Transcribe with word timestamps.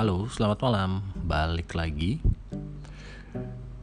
Halo, 0.00 0.24
selamat 0.32 0.64
malam. 0.64 1.04
Balik 1.28 1.76
lagi 1.76 2.24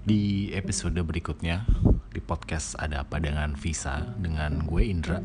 di 0.02 0.50
episode 0.50 0.98
berikutnya 0.98 1.62
di 2.10 2.18
podcast 2.18 2.74
Ada 2.74 3.06
Apa 3.06 3.22
Dengan 3.22 3.54
Visa 3.54 4.02
dengan 4.18 4.66
gue 4.66 4.82
Indra. 4.82 5.22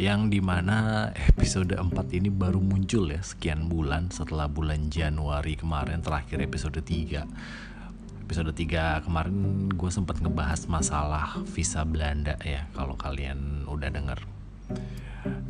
Yang 0.00 0.20
di 0.32 0.40
mana 0.40 1.12
episode 1.28 1.76
4 1.76 1.92
ini 2.16 2.32
baru 2.32 2.56
muncul 2.56 3.12
ya 3.12 3.20
sekian 3.20 3.68
bulan 3.68 4.08
setelah 4.08 4.48
bulan 4.48 4.88
Januari 4.88 5.60
kemarin 5.60 6.00
terakhir 6.00 6.40
episode 6.40 6.80
3 6.80 8.24
episode 8.24 8.56
3 8.56 9.04
kemarin 9.04 9.68
gue 9.76 9.90
sempat 9.92 10.24
ngebahas 10.24 10.64
masalah 10.72 11.36
visa 11.52 11.84
Belanda 11.84 12.40
ya 12.40 12.64
kalau 12.72 12.96
kalian 12.96 13.68
udah 13.68 13.92
denger 13.92 14.31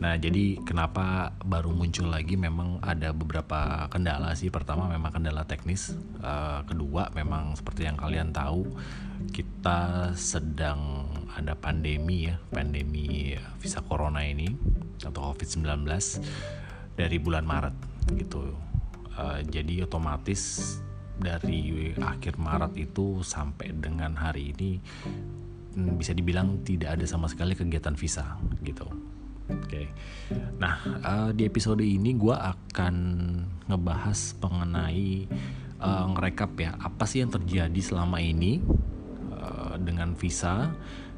Nah, 0.02 0.18
jadi 0.18 0.58
kenapa 0.66 1.30
baru 1.46 1.70
muncul 1.70 2.10
lagi 2.10 2.34
memang 2.34 2.82
ada 2.82 3.14
beberapa 3.14 3.86
kendala 3.86 4.34
sih. 4.34 4.50
Pertama 4.50 4.90
memang 4.90 5.14
kendala 5.14 5.46
teknis. 5.46 5.94
Uh, 6.18 6.66
kedua 6.66 7.14
memang 7.14 7.54
seperti 7.54 7.86
yang 7.86 7.94
kalian 7.94 8.34
tahu 8.34 8.66
kita 9.30 10.10
sedang 10.18 11.06
ada 11.38 11.54
pandemi 11.54 12.26
ya, 12.26 12.36
pandemi 12.50 13.38
visa 13.62 13.78
corona 13.78 14.26
ini 14.26 14.50
atau 15.06 15.30
Covid-19 15.30 15.86
dari 16.98 17.16
bulan 17.22 17.46
Maret 17.46 17.76
gitu. 18.18 18.50
Uh, 19.14 19.38
jadi 19.46 19.86
otomatis 19.86 20.74
dari 21.14 21.94
akhir 21.94 22.42
Maret 22.42 22.74
itu 22.74 23.22
sampai 23.22 23.70
dengan 23.70 24.18
hari 24.18 24.50
ini 24.50 24.82
hmm, 25.78 25.94
bisa 25.94 26.10
dibilang 26.10 26.66
tidak 26.66 26.98
ada 26.98 27.06
sama 27.06 27.30
sekali 27.30 27.54
kegiatan 27.54 27.94
visa 27.94 28.34
gitu 28.66 28.90
Oke, 29.50 29.90
nah 30.62 30.78
uh, 31.02 31.30
di 31.34 31.42
episode 31.42 31.82
ini 31.82 32.14
gue 32.14 32.30
akan 32.30 32.94
ngebahas 33.66 34.38
mengenai 34.38 35.26
uh, 35.82 36.06
ngerekap 36.14 36.52
ya 36.62 36.70
apa 36.78 37.04
sih 37.10 37.26
yang 37.26 37.34
terjadi 37.34 37.80
selama 37.82 38.22
ini 38.22 38.62
uh, 39.34 39.74
dengan 39.82 40.14
visa, 40.14 40.70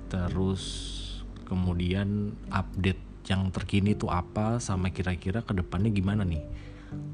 terus 0.08 0.62
kemudian 1.44 2.32
update 2.48 3.28
yang 3.28 3.52
terkini 3.52 3.92
itu 3.92 4.08
apa, 4.08 4.56
sama 4.60 4.88
kira-kira 4.88 5.44
ke 5.44 5.52
depannya 5.52 5.92
gimana 5.92 6.24
nih 6.24 6.44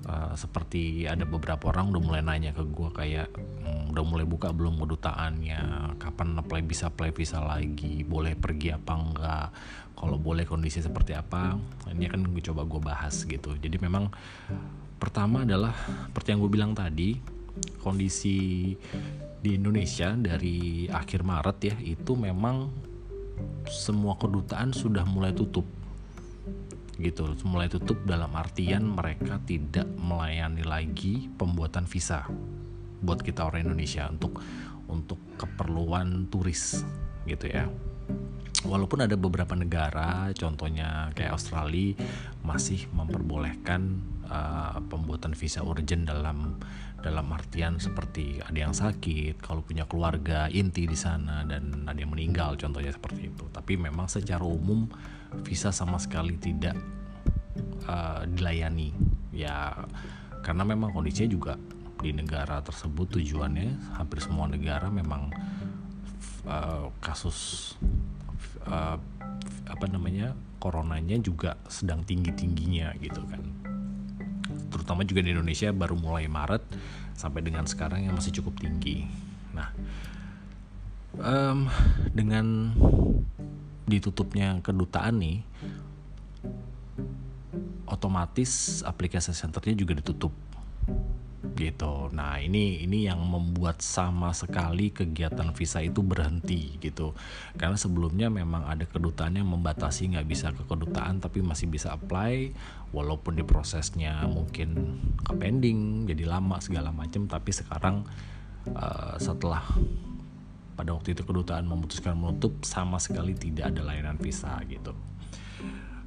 uh, 0.07 0.33
seperti 0.37 1.05
ada 1.05 1.25
beberapa 1.27 1.73
orang 1.73 1.91
udah 1.95 2.03
mulai 2.03 2.23
nanya 2.23 2.53
ke 2.55 2.63
gue 2.65 2.91
kayak 2.93 3.29
hmm, 3.35 3.93
udah 3.93 4.05
mulai 4.05 4.27
buka 4.29 4.53
belum 4.53 4.79
kedutaannya? 4.81 5.95
Kapan 5.99 6.39
apply 6.39 6.63
bisa 6.65 6.89
apply 6.93 7.11
visa 7.13 7.41
lagi? 7.43 8.05
Boleh 8.05 8.39
pergi 8.39 8.75
apa 8.75 8.93
enggak? 8.95 9.49
Kalau 9.97 10.17
boleh 10.17 10.49
kondisi 10.49 10.81
seperti 10.81 11.13
apa? 11.13 11.59
Ini 11.91 12.09
akan 12.09 12.31
gue 12.33 12.43
coba 12.45 12.63
gue 12.65 12.81
bahas 12.81 13.15
gitu. 13.25 13.57
Jadi 13.57 13.77
memang 13.81 14.09
pertama 15.01 15.43
adalah 15.49 15.73
seperti 16.09 16.37
yang 16.37 16.41
gue 16.45 16.53
bilang 16.53 16.73
tadi 16.77 17.17
kondisi 17.81 18.73
di 19.41 19.57
Indonesia 19.57 20.13
dari 20.13 20.85
akhir 20.89 21.25
Maret 21.25 21.59
ya 21.65 21.77
itu 21.81 22.13
memang 22.13 22.69
semua 23.69 24.21
kedutaan 24.21 24.77
sudah 24.77 25.09
mulai 25.09 25.33
tutup 25.33 25.65
gitu 27.01 27.33
mulai 27.49 27.67
tutup 27.73 27.97
dalam 28.05 28.31
artian 28.37 28.85
mereka 28.85 29.41
tidak 29.49 29.89
melayani 29.97 30.63
lagi 30.63 31.33
pembuatan 31.41 31.89
visa 31.89 32.29
buat 33.01 33.25
kita 33.25 33.49
orang 33.49 33.73
Indonesia 33.73 34.05
untuk 34.13 34.45
untuk 34.87 35.17
keperluan 35.41 36.29
turis 36.29 36.85
gitu 37.25 37.49
ya 37.49 37.65
walaupun 38.65 39.09
ada 39.09 39.17
beberapa 39.17 39.57
negara 39.57 40.29
contohnya 40.37 41.09
kayak 41.17 41.33
Australia 41.33 41.97
masih 42.45 42.85
memperbolehkan 42.93 44.01
uh, 44.29 44.79
pembuatan 44.89 45.33
visa 45.33 45.65
urgent 45.65 46.05
dalam 46.05 46.61
dalam 47.01 47.33
artian 47.33 47.81
seperti 47.81 48.45
ada 48.45 48.59
yang 48.61 48.77
sakit 48.77 49.41
kalau 49.41 49.65
punya 49.65 49.89
keluarga 49.89 50.53
inti 50.53 50.85
di 50.85 50.97
sana 50.97 51.43
dan 51.49 51.89
ada 51.89 51.97
yang 51.97 52.13
meninggal 52.13 52.61
contohnya 52.61 52.93
seperti 52.93 53.33
itu. 53.33 53.49
Tapi 53.49 53.81
memang 53.81 54.05
secara 54.05 54.45
umum 54.45 54.85
visa 55.41 55.73
sama 55.73 55.97
sekali 55.97 56.37
tidak 56.37 56.77
uh, 57.89 58.29
dilayani. 58.29 58.93
Ya 59.33 59.73
karena 60.45 60.69
memang 60.69 60.93
kondisinya 60.93 61.31
juga 61.33 61.55
di 62.01 62.13
negara 62.13 62.61
tersebut 62.65 63.17
tujuannya 63.17 63.97
hampir 63.97 64.21
semua 64.25 64.49
negara 64.49 64.89
memang 64.93 65.33
uh, 66.45 66.89
kasus 67.01 67.73
uh, 68.67 68.97
apa 69.71 69.87
namanya 69.89 70.37
coronanya 70.61 71.17
juga 71.23 71.57
sedang 71.71 72.05
tinggi 72.05 72.35
tingginya 72.37 72.93
gitu 73.01 73.23
kan. 73.29 73.41
Terutama 74.71 75.07
juga 75.07 75.25
di 75.25 75.33
Indonesia 75.33 75.73
baru 75.73 75.97
mulai 75.97 76.29
Maret 76.29 76.63
sampai 77.17 77.41
dengan 77.41 77.65
sekarang 77.65 78.05
yang 78.05 78.17
masih 78.17 78.41
cukup 78.41 78.61
tinggi. 78.61 79.09
Nah 79.57 79.73
um, 81.17 81.67
dengan 82.13 82.75
ditutupnya 83.91 84.63
kedutaan 84.63 85.19
nih 85.19 85.39
otomatis 87.91 88.83
aplikasi 88.87 89.35
centernya 89.35 89.75
juga 89.75 89.99
ditutup 89.99 90.31
gitu. 91.57 92.13
Nah 92.13 92.37
ini 92.37 92.85
ini 92.85 93.09
yang 93.09 93.25
membuat 93.25 93.81
sama 93.81 94.37
sekali 94.37 94.93
kegiatan 94.93 95.57
visa 95.57 95.81
itu 95.81 96.05
berhenti 96.05 96.77
gitu. 96.81 97.17
Karena 97.57 97.81
sebelumnya 97.81 98.29
memang 98.29 98.69
ada 98.69 98.85
kedutaan 98.85 99.41
yang 99.41 99.49
membatasi 99.49 100.13
nggak 100.13 100.29
bisa 100.29 100.53
ke 100.53 100.63
kedutaan 100.69 101.21
tapi 101.21 101.41
masih 101.41 101.73
bisa 101.73 101.97
apply 101.97 102.53
walaupun 102.93 103.41
di 103.41 103.45
prosesnya 103.45 104.29
mungkin 104.29 105.01
ke 105.25 105.33
pending 105.37 106.05
jadi 106.05 106.29
lama 106.29 106.61
segala 106.61 106.93
macam. 106.93 107.25
Tapi 107.25 107.51
sekarang 107.57 108.05
uh, 108.77 109.17
setelah 109.17 109.65
pada 110.77 110.97
waktu 110.97 111.13
itu 111.13 111.25
kedutaan 111.25 111.69
memutuskan 111.69 112.17
menutup 112.17 112.65
sama 112.65 112.97
sekali 112.97 113.37
tidak 113.37 113.73
ada 113.73 113.85
layanan 113.85 114.17
visa 114.21 114.61
gitu. 114.69 114.93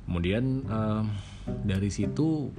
Kemudian 0.06 0.66
uh, 0.70 1.06
dari 1.66 1.90
situ 1.90 2.50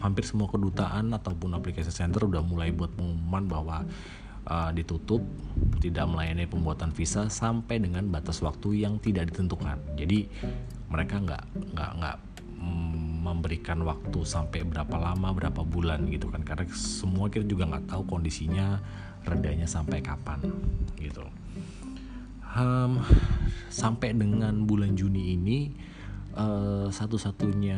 hampir 0.00 0.24
semua 0.28 0.46
kedutaan 0.46 1.10
ataupun 1.14 1.56
aplikasi 1.56 1.88
center 1.90 2.28
udah 2.28 2.44
mulai 2.44 2.70
buat 2.70 2.92
pengumuman 2.94 3.44
bahwa 3.48 3.76
uh, 4.46 4.70
ditutup 4.72 5.24
tidak 5.82 6.06
melayani 6.06 6.46
pembuatan 6.46 6.94
visa 6.94 7.26
sampai 7.26 7.82
dengan 7.82 8.06
batas 8.08 8.40
waktu 8.40 8.86
yang 8.86 9.02
tidak 9.02 9.32
ditentukan. 9.34 9.76
Jadi 9.98 10.28
mereka 10.88 11.18
nggak 11.18 11.44
nggak 11.74 11.90
nggak 12.00 12.16
memberikan 13.26 13.82
waktu 13.82 14.22
sampai 14.22 14.62
berapa 14.62 14.96
lama 14.96 15.34
berapa 15.34 15.62
bulan 15.66 16.06
gitu 16.08 16.30
kan. 16.30 16.46
Karena 16.46 16.64
semua 16.72 17.26
kita 17.26 17.44
juga 17.44 17.66
nggak 17.66 17.90
tahu 17.90 18.02
kondisinya 18.06 18.78
redanya 19.26 19.66
sampai 19.66 19.98
kapan 20.00 20.38
gitu. 21.02 21.26
Um, 22.56 23.04
sampai 23.68 24.16
dengan 24.16 24.64
bulan 24.64 24.96
Juni 24.96 25.36
ini 25.36 25.76
uh, 26.32 26.88
satu-satunya 26.88 27.76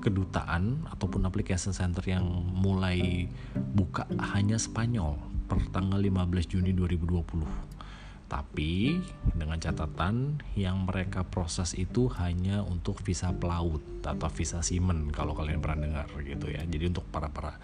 kedutaan 0.00 0.88
ataupun 0.88 1.22
aplikasi 1.28 1.70
center 1.76 2.02
yang 2.08 2.24
mulai 2.56 3.28
buka 3.54 4.08
hanya 4.34 4.56
Spanyol 4.56 5.16
per 5.46 5.60
tanggal 5.70 6.00
15 6.00 6.50
Juni 6.50 6.72
2020. 6.72 7.70
Tapi 8.30 8.94
dengan 9.34 9.58
catatan 9.58 10.38
yang 10.54 10.86
mereka 10.86 11.26
proses 11.26 11.74
itu 11.74 12.06
hanya 12.22 12.62
untuk 12.62 13.02
visa 13.02 13.34
pelaut 13.34 13.82
atau 14.06 14.30
visa 14.30 14.62
seaman 14.62 15.10
kalau 15.10 15.34
kalian 15.34 15.58
pernah 15.58 15.82
dengar 15.82 16.06
gitu 16.22 16.46
ya. 16.46 16.62
Jadi 16.62 16.94
untuk 16.94 17.04
para 17.10 17.26
para 17.26 17.58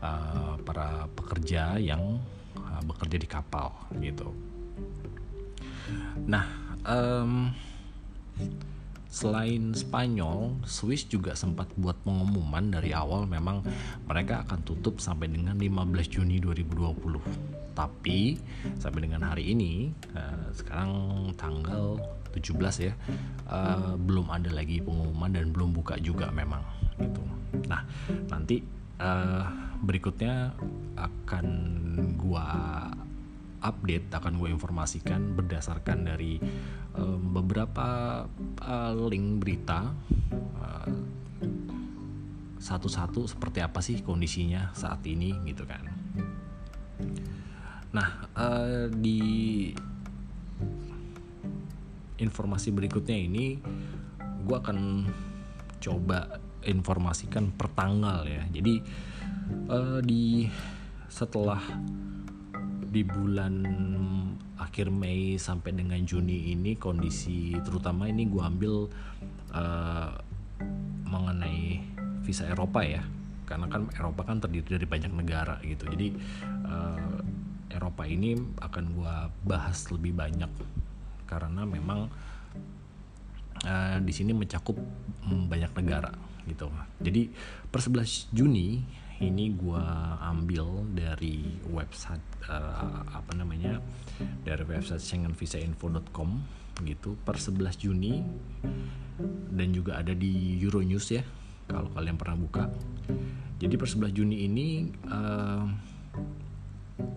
uh, 0.00 0.54
para 0.62 1.10
pekerja 1.10 1.82
yang 1.82 2.22
uh, 2.54 2.82
bekerja 2.86 3.18
di 3.18 3.28
kapal 3.28 3.74
gitu. 3.98 4.30
Nah, 6.26 6.46
um, 6.86 7.50
Selain 9.16 9.72
Spanyol, 9.72 10.60
Swiss 10.68 11.08
juga 11.08 11.32
sempat 11.32 11.72
buat 11.80 11.96
pengumuman 12.04 12.68
dari 12.68 12.92
awal 12.92 13.24
memang 13.24 13.64
mereka 14.04 14.44
akan 14.44 14.60
tutup 14.60 15.00
sampai 15.00 15.32
dengan 15.32 15.56
15 15.56 16.20
Juni 16.20 16.36
2020. 16.36 17.24
Tapi 17.72 18.36
sampai 18.76 19.00
dengan 19.00 19.24
hari 19.24 19.56
ini, 19.56 19.88
uh, 20.12 20.52
sekarang 20.52 20.92
tanggal 21.32 21.96
17 22.36 22.92
ya, 22.92 22.92
uh, 23.48 23.96
belum 23.96 24.28
ada 24.28 24.52
lagi 24.52 24.84
pengumuman 24.84 25.32
dan 25.32 25.48
belum 25.48 25.72
buka 25.72 25.96
juga 25.96 26.28
memang 26.28 26.60
gitu. 27.00 27.24
Nah, 27.72 27.88
nanti 28.28 28.60
uh, 29.00 29.48
berikutnya 29.80 30.52
akan 30.92 31.46
gua 32.20 32.44
update 33.62 34.12
akan 34.12 34.36
gue 34.36 34.48
informasikan 34.52 35.36
berdasarkan 35.36 36.04
dari 36.04 36.36
um, 36.96 37.32
beberapa 37.32 38.22
uh, 38.62 38.92
link 39.08 39.40
berita 39.40 39.92
uh, 40.60 40.90
satu-satu 42.56 43.30
seperti 43.30 43.62
apa 43.62 43.78
sih 43.84 44.02
kondisinya 44.02 44.74
saat 44.74 45.04
ini 45.06 45.32
gitu 45.46 45.62
kan. 45.68 45.86
Nah 47.94 48.08
uh, 48.34 48.90
di 48.90 49.70
informasi 52.16 52.72
berikutnya 52.72 53.16
ini 53.16 53.60
gue 54.46 54.56
akan 54.56 54.78
coba 55.78 56.40
informasikan 56.66 57.54
per 57.54 57.70
tanggal 57.70 58.26
ya. 58.26 58.42
Jadi 58.50 58.74
uh, 59.70 60.00
di 60.02 60.48
setelah 61.06 61.62
di 62.96 63.04
bulan 63.04 63.60
akhir 64.56 64.88
Mei 64.88 65.36
sampai 65.36 65.76
dengan 65.76 66.00
Juni 66.00 66.56
ini 66.56 66.80
kondisi 66.80 67.52
terutama 67.60 68.08
ini 68.08 68.24
gue 68.24 68.40
ambil 68.40 68.88
uh, 69.52 70.10
mengenai 71.04 71.84
visa 72.24 72.48
Eropa 72.48 72.80
ya. 72.80 73.04
Karena 73.44 73.68
kan 73.68 73.92
Eropa 73.92 74.24
kan 74.24 74.40
terdiri 74.40 74.80
dari 74.80 74.88
banyak 74.88 75.12
negara 75.12 75.60
gitu. 75.60 75.84
Jadi 75.92 76.08
uh, 76.64 77.20
Eropa 77.68 78.08
ini 78.08 78.32
akan 78.64 78.84
gue 78.96 79.14
bahas 79.44 79.92
lebih 79.92 80.16
banyak. 80.16 80.48
Karena 81.28 81.68
memang 81.68 82.08
uh, 83.60 83.96
di 84.00 84.12
sini 84.16 84.32
mencakup 84.32 84.80
banyak 85.28 85.72
negara 85.76 86.16
gitu. 86.48 86.72
Jadi 87.04 87.28
per 87.68 87.84
11 87.84 88.32
Juni 88.32 88.80
ini 89.24 89.56
gue 89.56 89.84
ambil 90.20 90.84
dari 90.92 91.56
website 91.72 92.24
uh, 92.52 93.00
apa 93.08 93.32
namanya 93.32 93.80
dari 94.44 94.64
website 94.68 95.00
schengenvisainfo.com 95.00 96.30
gitu 96.84 97.16
per 97.24 97.40
11 97.40 97.80
Juni. 97.80 98.20
Dan 99.48 99.72
juga 99.72 99.96
ada 99.96 100.12
di 100.12 100.60
Euronews 100.60 101.08
ya 101.08 101.24
kalau 101.64 101.88
kalian 101.96 102.20
pernah 102.20 102.36
buka. 102.36 102.64
Jadi 103.56 103.74
per 103.80 103.88
11 103.88 104.12
Juni 104.12 104.36
ini 104.44 104.66
uh, 105.08 105.64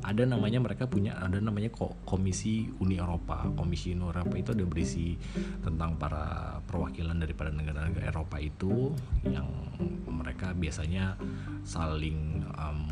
ada 0.04 0.28
namanya 0.28 0.60
mereka 0.60 0.92
punya 0.92 1.16
ada 1.16 1.40
namanya 1.40 1.72
Komisi 2.04 2.68
Uni 2.84 3.00
Eropa. 3.00 3.48
Komisi 3.56 3.96
Uni 3.96 4.12
Eropa 4.12 4.36
itu 4.36 4.52
ada 4.52 4.66
berisi 4.68 5.16
tentang 5.64 5.96
para 5.96 6.58
perwakilan 6.68 7.16
daripada 7.16 7.52
negara-negara 7.56 8.12
Eropa 8.12 8.38
itu 8.44 8.92
yang 9.24 9.48
mereka 10.08 10.52
biasanya 10.52 11.16
saling 11.64 12.44
um, 12.60 12.92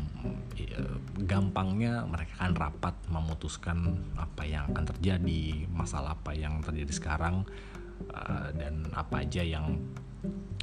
ya, 0.56 0.80
gampangnya 1.28 2.08
mereka 2.08 2.40
akan 2.40 2.54
rapat 2.56 2.94
memutuskan 3.12 3.78
apa 4.16 4.48
yang 4.48 4.72
akan 4.72 4.84
terjadi, 4.96 5.68
masalah 5.68 6.16
apa 6.16 6.32
yang 6.32 6.64
terjadi 6.64 6.92
sekarang 6.92 7.44
uh, 8.16 8.48
dan 8.56 8.88
apa 8.96 9.28
aja 9.28 9.44
yang 9.44 9.76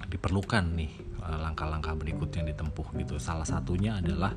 diperlukan 0.10 0.74
nih 0.74 0.92
uh, 1.22 1.38
langkah-langkah 1.38 1.94
berikut 1.94 2.34
yang 2.34 2.50
ditempuh 2.50 2.98
gitu. 2.98 3.22
Salah 3.22 3.46
satunya 3.46 4.02
adalah 4.02 4.34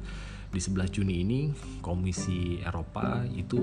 di 0.48 0.60
11 0.60 0.88
Juni 0.94 1.14
ini 1.20 1.40
Komisi 1.84 2.60
Eropa 2.64 3.24
itu 3.28 3.60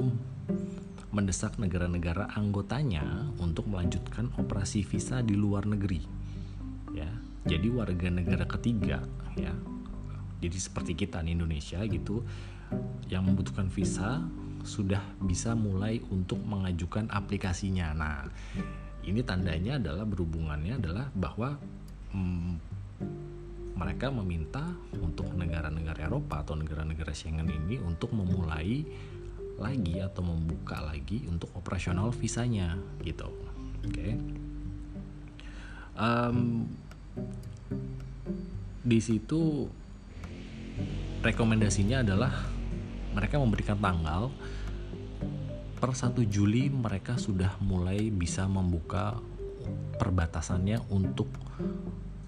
mendesak 1.15 1.55
negara-negara 1.55 2.35
anggotanya 2.35 3.31
untuk 3.39 3.71
melanjutkan 3.71 4.29
operasi 4.35 4.83
visa 4.83 5.23
di 5.23 5.33
luar 5.33 5.63
negeri. 5.65 6.03
Ya. 6.91 7.09
Jadi 7.45 7.69
warga 7.69 8.09
negara 8.09 8.43
ketiga 8.49 8.99
ya. 9.37 9.53
Jadi 10.41 10.57
seperti 10.59 10.93
kita 10.97 11.23
di 11.23 11.33
Indonesia 11.33 11.79
gitu 11.85 12.25
yang 13.07 13.25
membutuhkan 13.25 13.69
visa 13.69 14.25
sudah 14.65 15.01
bisa 15.21 15.53
mulai 15.53 16.01
untuk 16.09 16.41
mengajukan 16.41 17.07
aplikasinya. 17.13 17.93
Nah, 17.93 18.25
ini 19.05 19.21
tandanya 19.21 19.77
adalah 19.77 20.03
berhubungannya 20.09 20.81
adalah 20.81 21.05
bahwa 21.13 21.61
hmm, 22.11 22.57
mereka 23.75 24.07
meminta 24.07 24.63
untuk 25.03 25.35
negara-negara 25.35 26.07
Eropa 26.07 26.41
atau 26.41 26.55
negara-negara 26.55 27.11
Schengen 27.11 27.51
ini 27.51 27.75
untuk 27.83 28.15
memulai 28.15 28.87
lagi 29.55 29.99
atau 30.03 30.23
membuka 30.23 30.83
lagi 30.83 31.23
untuk 31.27 31.51
operasional 31.55 32.11
visanya 32.11 32.75
gitu 33.03 33.27
oke 33.27 33.87
okay. 33.87 34.11
um, 35.95 36.67
di 38.83 38.99
situ 38.99 39.67
rekomendasinya 41.23 42.03
adalah 42.03 42.33
mereka 43.15 43.39
memberikan 43.39 43.79
tanggal 43.79 44.27
per 45.79 45.91
1 45.95 46.15
Juli 46.27 46.67
mereka 46.67 47.15
sudah 47.15 47.55
mulai 47.63 48.11
bisa 48.11 48.47
membuka 48.47 49.15
perbatasannya 49.95 50.83
untuk 50.91 51.31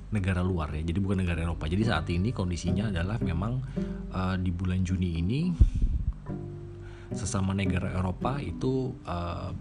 negara 0.07 0.39
luar 0.39 0.71
ya 0.71 0.81
jadi 0.88 1.00
bukan 1.04 1.19
negara 1.24 1.44
Eropa. 1.44 1.68
Jadi 1.68 1.83
saat 1.83 2.07
ini 2.07 2.31
kondisinya 2.31 2.88
adalah 2.88 3.19
memang 3.19 3.59
uh, 4.15 4.36
di 4.39 4.51
bulan 4.56 4.83
Juni 4.88 5.19
ini 5.19 5.42
sesama 7.12 7.56
negara 7.56 7.92
Eropa 7.95 8.39
itu 8.39 8.92
uh, 9.07 9.51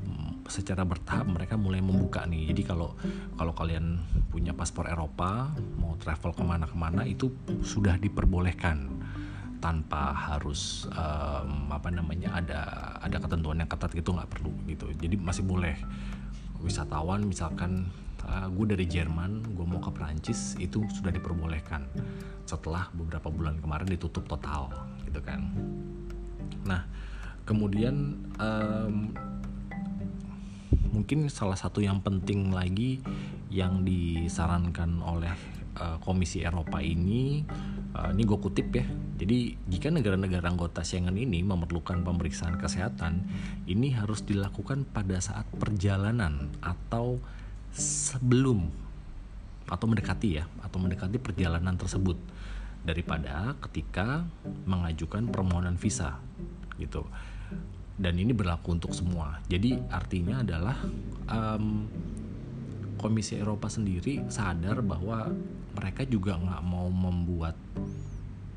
secara 0.46 0.86
bertahap 0.86 1.26
mereka 1.26 1.58
mulai 1.58 1.82
membuka 1.82 2.22
nih. 2.26 2.54
Jadi 2.54 2.62
kalau 2.62 2.94
kalau 3.34 3.52
kalian 3.54 3.98
punya 4.30 4.54
paspor 4.54 4.86
Eropa 4.86 5.50
mau 5.78 5.98
travel 5.98 6.30
ke 6.34 6.42
mana-kemana 6.46 7.02
itu 7.06 7.30
sudah 7.66 7.98
diperbolehkan 7.98 8.86
tanpa 9.58 10.14
harus 10.14 10.86
um, 10.94 11.72
apa 11.72 11.90
namanya 11.90 12.38
ada 12.38 12.60
ada 13.02 13.16
ketentuan 13.18 13.58
yang 13.58 13.70
ketat 13.70 13.90
gitu 13.94 14.14
nggak 14.14 14.30
perlu 14.30 14.54
gitu. 14.70 14.86
Jadi 14.94 15.18
masih 15.18 15.42
boleh 15.42 15.74
wisatawan 16.62 17.26
misalkan 17.26 17.90
uh, 18.26 18.48
gue 18.50 18.66
dari 18.76 18.86
Jerman 18.86 19.54
gue 19.54 19.66
mau 19.66 19.80
ke 19.80 19.90
Perancis 19.94 20.58
itu 20.58 20.82
sudah 20.90 21.14
diperbolehkan. 21.14 21.86
Setelah 22.46 22.90
beberapa 22.94 23.30
bulan 23.30 23.58
kemarin 23.58 23.88
ditutup 23.90 24.26
total 24.26 24.70
gitu 25.06 25.18
kan. 25.22 25.50
Nah 26.66 26.82
kemudian 27.46 28.18
um, 28.42 29.14
mungkin 30.90 31.30
salah 31.30 31.58
satu 31.58 31.78
yang 31.78 32.02
penting 32.02 32.50
lagi 32.50 32.98
yang 33.52 33.86
disarankan 33.86 34.98
oleh 35.06 35.32
uh, 35.78 35.96
Komisi 36.02 36.42
Eropa 36.42 36.82
ini 36.82 37.46
uh, 37.94 38.10
ini 38.12 38.22
gue 38.26 38.38
kutip 38.38 38.68
ya. 38.74 38.86
Jadi 39.16 39.56
jika 39.70 39.88
negara-negara 39.88 40.44
anggota 40.52 40.84
Schengen 40.84 41.16
ini 41.16 41.40
memerlukan 41.40 42.04
pemeriksaan 42.04 42.60
kesehatan 42.60 43.24
ini 43.64 43.96
harus 43.96 44.20
dilakukan 44.26 44.84
pada 44.92 45.16
saat 45.22 45.48
perjalanan 45.56 46.52
atau 46.60 47.16
sebelum 47.76 48.66
atau 49.66 49.86
mendekati 49.90 50.40
ya 50.40 50.44
atau 50.62 50.78
mendekati 50.78 51.18
perjalanan 51.18 51.74
tersebut 51.74 52.16
daripada 52.86 53.58
ketika 53.66 54.22
mengajukan 54.64 55.26
permohonan 55.28 55.74
visa 55.76 56.16
gitu. 56.78 57.04
Dan 57.96 58.20
ini 58.20 58.36
berlaku 58.36 58.76
untuk 58.76 58.92
semua. 58.92 59.40
Jadi 59.48 59.80
artinya 59.88 60.44
adalah 60.44 60.76
um, 61.32 61.88
Komisi 62.96 63.36
Eropa 63.36 63.68
sendiri 63.68 64.24
sadar 64.32 64.80
bahwa 64.80 65.28
mereka 65.76 66.08
juga 66.08 66.40
nggak 66.40 66.62
mau 66.64 66.88
membuat 66.88 67.56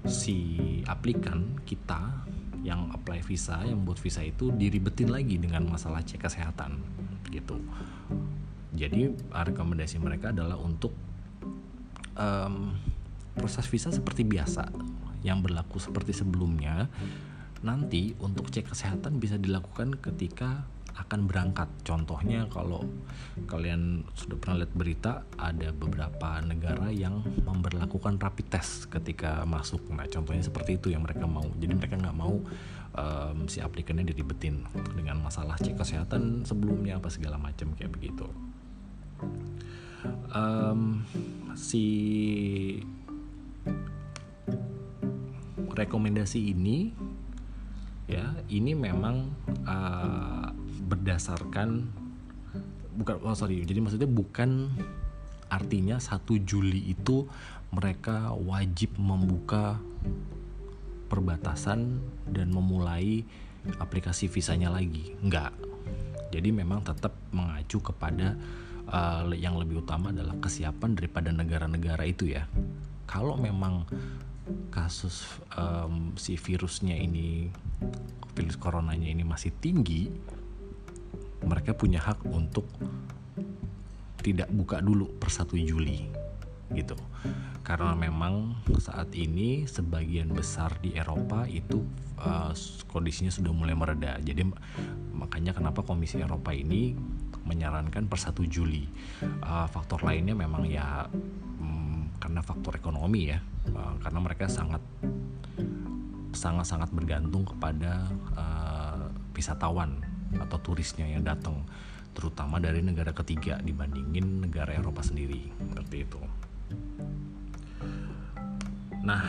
si 0.08 0.80
aplikan 0.88 1.60
kita 1.68 2.24
yang 2.64 2.92
apply 2.92 3.20
visa 3.24 3.60
yang 3.68 3.84
buat 3.84 4.00
visa 4.00 4.24
itu 4.24 4.52
diribetin 4.52 5.12
lagi 5.12 5.36
dengan 5.40 5.68
masalah 5.68 6.04
cek 6.04 6.24
kesehatan 6.24 6.80
gitu 7.32 7.60
jadi 8.70 9.10
rekomendasi 9.34 9.98
mereka 9.98 10.30
adalah 10.30 10.58
untuk 10.62 10.94
um, 12.14 12.78
proses 13.34 13.66
visa 13.66 13.90
seperti 13.90 14.28
biasa 14.28 14.70
yang 15.26 15.42
berlaku 15.42 15.82
seperti 15.82 16.14
sebelumnya. 16.14 16.86
Nanti 17.60 18.16
untuk 18.24 18.48
cek 18.54 18.72
kesehatan 18.72 19.20
bisa 19.20 19.36
dilakukan 19.36 20.00
ketika 20.00 20.64
akan 20.96 21.32
berangkat. 21.32 21.68
Contohnya 21.88 22.48
kalau 22.52 22.84
kalian 23.48 24.04
sudah 24.16 24.36
pernah 24.36 24.64
lihat 24.64 24.74
berita 24.76 25.24
ada 25.40 25.72
beberapa 25.72 26.44
negara 26.44 26.92
yang 26.92 27.24
memperlakukan 27.48 28.20
rapid 28.20 28.48
test 28.52 28.92
ketika 28.92 29.44
masuk. 29.48 29.80
Nah 29.92 30.08
contohnya 30.08 30.44
seperti 30.44 30.76
itu 30.80 30.92
yang 30.92 31.04
mereka 31.04 31.24
mau. 31.28 31.48
Jadi 31.60 31.74
mereka 31.76 31.96
nggak 32.00 32.18
mau 32.20 32.36
um, 32.96 33.38
si 33.48 33.64
aplikannya 33.64 34.08
diribetin 34.08 34.64
dengan 34.96 35.24
masalah 35.24 35.56
cek 35.60 35.80
kesehatan 35.80 36.44
sebelumnya 36.44 37.00
apa 37.00 37.08
segala 37.12 37.40
macam 37.40 37.72
kayak 37.76 37.96
begitu 37.96 38.28
um, 40.34 41.04
si 41.56 41.86
rekomendasi 45.74 46.52
ini 46.52 46.92
ya 48.10 48.36
ini 48.50 48.74
memang 48.74 49.32
uh, 49.70 50.50
berdasarkan 50.90 51.88
bukan 53.00 53.16
oh 53.24 53.38
sorry 53.38 53.64
jadi 53.64 53.80
maksudnya 53.80 54.10
bukan 54.10 54.74
artinya 55.50 55.98
satu 55.98 56.38
Juli 56.42 56.94
itu 56.94 57.26
mereka 57.70 58.34
wajib 58.34 58.98
membuka 58.98 59.78
perbatasan 61.10 62.02
dan 62.30 62.54
memulai 62.54 63.26
aplikasi 63.82 64.30
visanya 64.30 64.70
lagi. 64.70 65.18
Enggak. 65.26 65.52
Jadi 66.30 66.54
memang 66.54 66.86
tetap 66.86 67.18
mengacu 67.34 67.82
kepada 67.82 68.38
uh, 68.90 69.30
yang 69.38 69.56
lebih 69.56 69.86
utama 69.86 70.10
adalah 70.10 70.36
kesiapan 70.42 70.98
daripada 70.98 71.30
negara-negara 71.32 72.04
itu 72.06 72.34
ya. 72.34 72.50
Kalau 73.10 73.38
memang 73.38 73.86
kasus 74.74 75.26
um, 75.54 76.14
si 76.18 76.34
virusnya 76.38 76.98
ini 76.98 77.54
virus 78.34 78.58
coronanya 78.58 79.10
ini 79.10 79.22
masih 79.22 79.54
tinggi, 79.62 80.10
mereka 81.46 81.74
punya 81.78 82.02
hak 82.02 82.26
untuk 82.30 82.66
tidak 84.20 84.52
buka 84.52 84.84
dulu 84.84 85.08
per 85.16 85.32
1 85.32 85.56
Juli 85.64 86.06
gitu 86.70 86.94
karena 87.66 87.98
memang 87.98 88.62
saat 88.78 89.10
ini 89.18 89.66
sebagian 89.66 90.30
besar 90.30 90.78
di 90.82 90.94
Eropa 90.94 91.50
itu 91.50 91.82
uh, 92.22 92.54
kondisinya 92.90 93.34
sudah 93.34 93.50
mulai 93.50 93.74
mereda 93.74 94.22
jadi 94.22 94.46
makanya 95.14 95.58
kenapa 95.58 95.82
Komisi 95.82 96.22
Eropa 96.22 96.54
ini 96.54 96.94
menyarankan 97.50 98.06
per 98.06 98.20
1 98.22 98.46
Juli 98.46 98.86
uh, 99.26 99.66
faktor 99.66 100.06
lainnya 100.06 100.38
memang 100.38 100.70
ya 100.70 101.10
um, 101.58 102.14
karena 102.22 102.46
faktor 102.46 102.78
ekonomi 102.78 103.34
ya 103.34 103.42
uh, 103.74 103.98
karena 103.98 104.20
mereka 104.22 104.46
sangat 104.46 104.82
sangat 106.30 106.70
sangat 106.70 106.94
bergantung 106.94 107.42
kepada 107.50 108.06
uh, 108.38 109.10
wisatawan 109.34 109.98
atau 110.38 110.62
turisnya 110.62 111.10
yang 111.10 111.26
datang 111.26 111.66
terutama 112.14 112.62
dari 112.62 112.86
negara 112.86 113.10
ketiga 113.16 113.58
dibandingin 113.64 114.46
negara 114.46 114.76
Eropa 114.76 115.02
sendiri 115.02 115.50
seperti 115.74 115.98
itu. 116.06 116.22
Nah, 119.00 119.24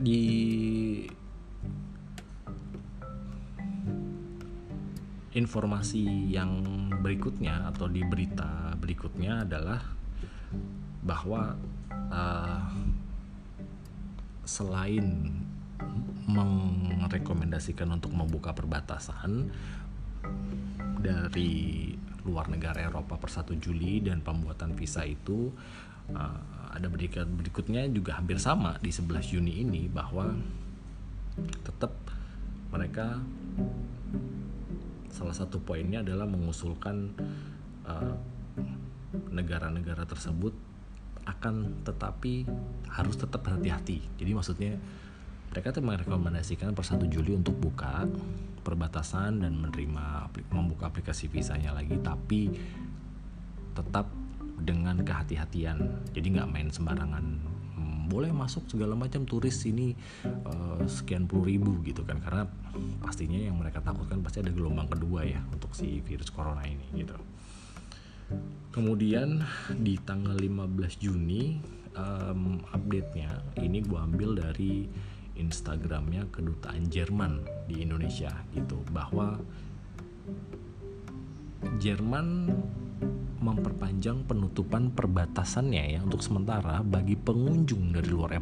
di 0.00 0.22
informasi 5.30 6.30
yang 6.34 6.62
berikutnya 6.98 7.70
atau 7.70 7.86
di 7.86 8.02
berita 8.02 8.74
berikutnya 8.74 9.46
adalah 9.46 9.78
bahwa 11.06 11.54
uh, 12.10 12.66
selain 14.42 15.06
merekomendasikan 17.00 17.88
untuk 17.94 18.10
membuka 18.10 18.50
perbatasan 18.50 19.48
dari 21.00 21.94
luar 22.26 22.50
negara 22.52 22.84
Eropa 22.84 23.16
per 23.16 23.32
1 23.32 23.56
Juli 23.62 24.04
dan 24.04 24.20
pembuatan 24.20 24.76
visa 24.76 25.06
itu 25.06 25.48
uh, 26.12 26.40
ada 26.74 26.86
berikut 26.90 27.26
berikutnya 27.26 27.88
juga 27.88 28.18
hampir 28.18 28.36
sama 28.36 28.76
di 28.82 28.92
11 28.92 29.32
Juni 29.32 29.64
ini 29.64 29.82
bahwa 29.88 30.34
tetap 31.64 31.94
mereka 32.70 33.18
salah 35.10 35.34
satu 35.34 35.62
poinnya 35.62 36.00
adalah 36.00 36.26
mengusulkan 36.26 37.14
uh, 37.86 38.14
negara-negara 39.30 40.06
uh, 40.06 40.08
tersebut 40.08 40.54
akan 41.26 41.84
tetapi 41.86 42.48
harus 42.90 43.16
tetap 43.18 43.44
hati-hati. 43.46 44.00
Jadi 44.18 44.30
maksudnya 44.32 44.72
mereka 45.50 45.74
tuh 45.74 45.82
merekomendasikan 45.82 46.72
per 46.72 46.86
1 46.86 47.10
Juli 47.10 47.34
untuk 47.34 47.58
buka 47.58 48.06
perbatasan 48.62 49.42
dan 49.42 49.58
menerima 49.58 50.30
membuka 50.54 50.86
aplikasi 50.92 51.26
visanya 51.26 51.74
lagi 51.74 51.98
tapi 51.98 52.54
tetap 53.74 54.06
dengan 54.60 55.00
kehati-hatian 55.00 56.06
jadi 56.12 56.26
nggak 56.38 56.50
main 56.52 56.68
sembarangan 56.68 57.24
boleh 58.10 58.34
masuk 58.34 58.66
segala 58.66 58.98
macam 58.98 59.22
turis 59.22 59.62
ini 59.70 59.94
uh, 60.26 60.82
sekian 60.90 61.30
puluh 61.30 61.46
ribu 61.46 61.78
gitu 61.86 62.02
kan. 62.02 62.18
Karena 62.18 62.50
pastinya 62.98 63.38
yang 63.38 63.54
mereka 63.54 63.78
takutkan 63.78 64.18
pasti 64.20 64.42
ada 64.42 64.50
gelombang 64.50 64.90
kedua 64.90 65.22
ya 65.22 65.38
untuk 65.54 65.70
si 65.78 66.02
virus 66.02 66.34
corona 66.34 66.66
ini 66.66 66.84
gitu. 66.98 67.14
Kemudian 68.70 69.42
di 69.74 69.98
tanggal 69.98 70.38
15 70.38 71.02
Juni 71.02 71.58
um, 71.98 72.62
update-nya 72.70 73.58
ini 73.58 73.82
gue 73.82 73.98
ambil 73.98 74.38
dari 74.38 74.86
Instagramnya 75.34 76.30
kedutaan 76.30 76.86
Jerman 76.86 77.42
di 77.66 77.82
Indonesia 77.82 78.30
gitu 78.54 78.78
bahwa 78.94 79.40
Jerman 81.60 82.48
memperpanjang 83.40 84.28
penutupan 84.28 84.92
perbatasannya 84.92 85.96
ya 85.96 86.00
untuk 86.04 86.20
sementara 86.20 86.84
bagi 86.84 87.16
pengunjung 87.16 87.96
dari 87.96 88.08
luar 88.08 88.36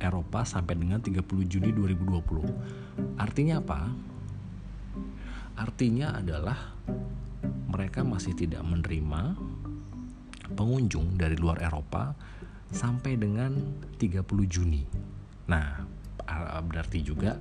Eropa 0.00 0.44
sampai 0.44 0.74
dengan 0.78 1.00
30 1.04 1.20
Juni 1.44 1.70
2020. 1.72 3.20
Artinya 3.20 3.60
apa? 3.60 3.80
Artinya 5.58 6.16
adalah 6.16 6.56
mereka 7.68 8.06
masih 8.06 8.32
tidak 8.32 8.64
menerima 8.64 9.36
pengunjung 10.56 11.20
dari 11.20 11.36
luar 11.36 11.60
Eropa 11.60 12.16
sampai 12.72 13.20
dengan 13.20 13.52
30 14.00 14.24
Juni. 14.48 14.84
Nah, 15.48 15.84
berarti 16.64 17.04
juga 17.04 17.36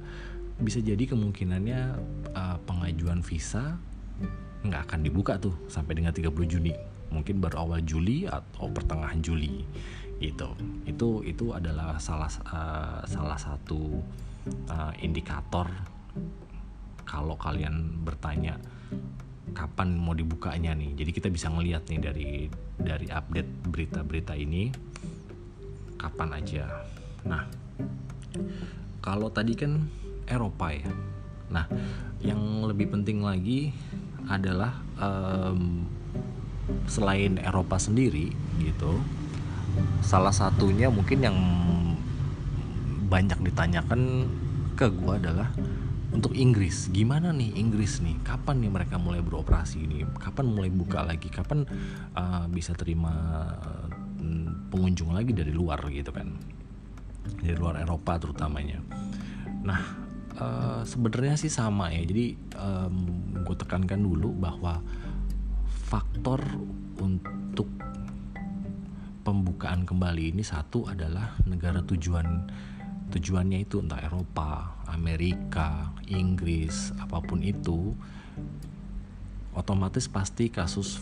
bisa 0.58 0.82
jadi 0.82 1.06
kemungkinannya 1.08 1.82
uh, 2.34 2.58
pengajuan 2.66 3.22
visa 3.22 3.78
nggak 4.66 4.82
akan 4.90 5.00
dibuka 5.06 5.38
tuh 5.38 5.54
sampai 5.70 5.98
dengan 5.98 6.14
30 6.14 6.32
Juni. 6.50 6.74
Mungkin 7.14 7.40
baru 7.40 7.68
awal 7.68 7.86
Juli 7.88 8.28
atau 8.28 8.68
pertengahan 8.72 9.22
Juli 9.24 9.64
itu 10.18 10.50
itu 10.90 11.22
itu 11.30 11.46
adalah 11.54 12.02
salah 12.02 12.30
uh, 12.50 13.06
salah 13.06 13.38
satu 13.38 14.02
uh, 14.66 14.94
indikator 14.98 15.70
kalau 17.06 17.38
kalian 17.38 18.02
bertanya 18.02 18.58
kapan 19.56 19.96
mau 19.96 20.14
dibukanya 20.14 20.76
nih? 20.76 20.94
Jadi 20.98 21.12
kita 21.14 21.28
bisa 21.32 21.48
ngelihat 21.48 21.88
nih 21.88 22.00
dari 22.02 22.32
dari 22.76 23.08
update 23.08 23.52
berita-berita 23.72 24.34
ini 24.36 24.70
kapan 25.96 26.30
aja. 26.36 26.66
Nah 27.24 27.48
kalau 29.00 29.32
tadi 29.32 29.56
kan 29.56 29.88
Eropa 30.28 30.76
ya. 30.76 30.90
Nah 31.48 31.66
yang 32.20 32.68
lebih 32.68 32.92
penting 32.92 33.24
lagi 33.24 33.72
adalah 34.28 34.80
um, 35.00 35.88
selain 36.88 37.40
Eropa 37.40 37.80
sendiri 37.80 38.32
gitu 38.60 39.00
salah 40.02 40.34
satunya 40.34 40.90
mungkin 40.92 41.20
yang 41.22 41.38
banyak 43.08 43.40
ditanyakan 43.40 44.28
ke 44.76 44.92
gue 44.92 45.14
adalah 45.16 45.50
untuk 46.12 46.36
Inggris. 46.36 46.92
Gimana 46.92 47.32
nih 47.36 47.56
Inggris 47.56 48.00
nih? 48.04 48.20
Kapan 48.24 48.64
nih 48.64 48.72
mereka 48.72 48.96
mulai 49.00 49.24
beroperasi 49.24 49.84
ini? 49.84 50.04
Kapan 50.20 50.46
mulai 50.50 50.72
buka 50.72 51.04
lagi? 51.04 51.28
Kapan 51.32 51.64
uh, 52.16 52.46
bisa 52.52 52.76
terima 52.76 53.14
uh, 53.60 53.88
pengunjung 54.72 55.16
lagi 55.16 55.32
dari 55.32 55.52
luar 55.52 55.80
gitu 55.92 56.12
kan? 56.12 56.32
Dari 57.44 57.56
luar 57.56 57.80
Eropa 57.84 58.20
terutamanya. 58.20 58.80
Nah 59.64 60.07
uh, 60.38 60.82
sebenarnya 60.86 61.36
sih 61.36 61.52
sama 61.52 61.90
ya. 61.92 62.02
Jadi 62.06 62.38
um, 62.58 62.96
gue 63.44 63.56
tekankan 63.58 64.00
dulu 64.00 64.34
bahwa 64.38 64.80
faktor 65.88 66.42
untuk 66.98 67.70
pembukaan 69.24 69.84
kembali 69.84 70.32
ini 70.32 70.44
satu 70.44 70.88
adalah 70.88 71.36
negara 71.44 71.84
tujuan 71.84 72.48
tujuannya 73.12 73.64
itu 73.64 73.80
entah 73.84 74.00
Eropa, 74.04 74.84
Amerika, 74.88 75.92
Inggris, 76.12 76.92
apa 77.00 77.24
pun 77.24 77.44
itu 77.44 77.96
otomatis 79.56 80.06
pasti 80.12 80.52
kasus 80.52 81.02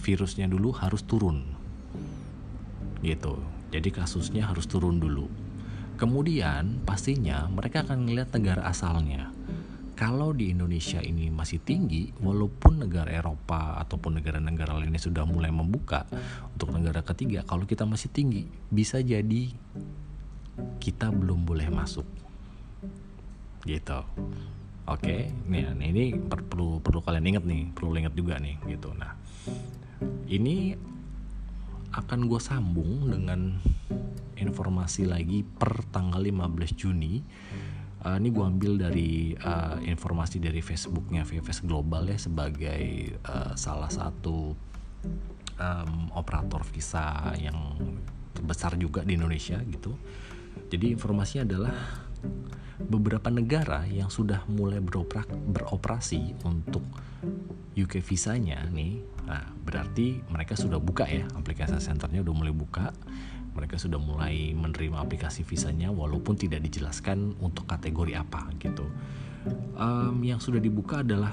virusnya 0.00 0.48
dulu 0.48 0.72
harus 0.76 1.04
turun. 1.04 1.44
Gitu. 3.04 3.36
Jadi 3.72 3.88
kasusnya 3.90 4.48
harus 4.48 4.70
turun 4.70 5.02
dulu 5.02 5.43
Kemudian 5.94 6.82
pastinya 6.82 7.46
mereka 7.46 7.86
akan 7.86 8.06
melihat 8.06 8.34
negara 8.34 8.66
asalnya. 8.66 9.30
Kalau 9.94 10.34
di 10.34 10.50
Indonesia 10.50 10.98
ini 10.98 11.30
masih 11.30 11.62
tinggi, 11.62 12.10
walaupun 12.18 12.82
negara 12.82 13.14
Eropa 13.14 13.78
ataupun 13.78 14.18
negara-negara 14.18 14.74
lainnya 14.74 14.98
sudah 14.98 15.22
mulai 15.22 15.54
membuka 15.54 16.02
untuk 16.50 16.74
negara 16.74 16.98
ketiga, 17.06 17.46
kalau 17.46 17.62
kita 17.62 17.86
masih 17.86 18.10
tinggi, 18.10 18.42
bisa 18.74 18.98
jadi 18.98 19.54
kita 20.82 21.14
belum 21.14 21.46
boleh 21.46 21.70
masuk. 21.70 22.02
Gitu. 23.62 24.00
Oke, 24.84 25.30
nih, 25.46 25.72
ini 25.78 26.18
perlu 26.26 26.82
perlu 26.82 26.98
kalian 26.98 27.30
ingat 27.30 27.44
nih, 27.46 27.62
perlu 27.70 27.94
ingat 27.94 28.18
juga 28.18 28.42
nih, 28.42 28.58
gitu. 28.66 28.90
Nah, 28.98 29.14
ini 30.26 30.74
akan 31.94 32.26
gue 32.26 32.40
sambung 32.42 33.06
dengan 33.06 33.54
informasi 34.34 35.06
lagi 35.06 35.46
per 35.46 35.86
tanggal 35.94 36.18
15 36.18 36.74
Juni. 36.74 37.22
Uh, 38.04 38.20
ini 38.20 38.28
gue 38.28 38.44
ambil 38.44 38.76
dari 38.76 39.32
uh, 39.32 39.80
informasi 39.80 40.36
dari 40.36 40.60
Facebooknya 40.60 41.24
VFS 41.24 41.64
Global 41.64 42.04
ya 42.04 42.18
sebagai 42.20 43.16
uh, 43.24 43.56
salah 43.56 43.88
satu 43.88 44.52
um, 45.56 45.92
operator 46.12 46.60
visa 46.68 47.32
yang 47.40 47.56
terbesar 48.36 48.76
juga 48.76 49.06
di 49.06 49.16
Indonesia 49.16 49.56
gitu. 49.64 49.96
Jadi 50.68 50.92
informasinya 50.92 51.48
adalah 51.48 52.03
beberapa 52.78 53.30
negara 53.30 53.86
yang 53.86 54.10
sudah 54.10 54.42
mulai 54.50 54.82
beroperasi 54.82 56.42
untuk 56.42 56.82
UK 57.74 58.02
visanya 58.02 58.66
nih 58.70 59.02
nah 59.24 59.40
berarti 59.64 60.20
mereka 60.28 60.52
sudah 60.52 60.76
buka 60.76 61.08
ya 61.08 61.24
aplikasi 61.32 61.80
senternya 61.80 62.20
udah 62.20 62.34
mulai 62.36 62.54
buka. 62.54 62.92
Mereka 63.54 63.78
sudah 63.78 64.02
mulai 64.02 64.50
menerima 64.50 64.98
aplikasi 64.98 65.46
visanya 65.46 65.86
walaupun 65.94 66.34
tidak 66.34 66.58
dijelaskan 66.66 67.38
untuk 67.38 67.70
kategori 67.70 68.18
apa 68.18 68.50
gitu. 68.58 68.82
Um, 69.78 70.18
yang 70.26 70.42
sudah 70.42 70.58
dibuka 70.58 71.06
adalah 71.06 71.30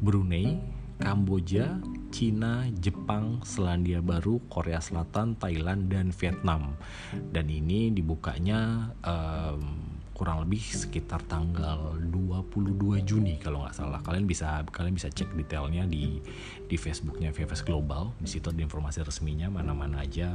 Brunei 0.00 0.77
Kamboja 0.98 1.78
Cina, 2.08 2.64
Jepang, 2.80 3.44
Selandia 3.44 4.00
Baru, 4.00 4.40
Korea 4.48 4.80
Selatan, 4.80 5.36
Thailand, 5.36 5.92
dan 5.92 6.08
Vietnam. 6.10 6.74
Dan 7.12 7.52
ini 7.52 7.92
dibukanya 7.92 8.90
um, 9.04 9.88
kurang 10.18 10.42
lebih 10.42 10.58
sekitar 10.58 11.22
tanggal 11.30 11.94
22 12.10 13.06
Juni 13.06 13.38
kalau 13.38 13.62
nggak 13.62 13.76
salah. 13.76 14.02
Kalian 14.02 14.26
bisa 14.26 14.66
kalian 14.66 14.98
bisa 14.98 15.12
cek 15.12 15.30
detailnya 15.38 15.86
di 15.86 16.18
di 16.66 16.76
Facebooknya 16.80 17.30
VFS 17.30 17.62
Global. 17.62 18.10
Di 18.18 18.26
situ 18.26 18.50
ada 18.50 18.58
informasi 18.58 19.06
resminya 19.06 19.46
mana-mana 19.46 20.02
aja 20.02 20.34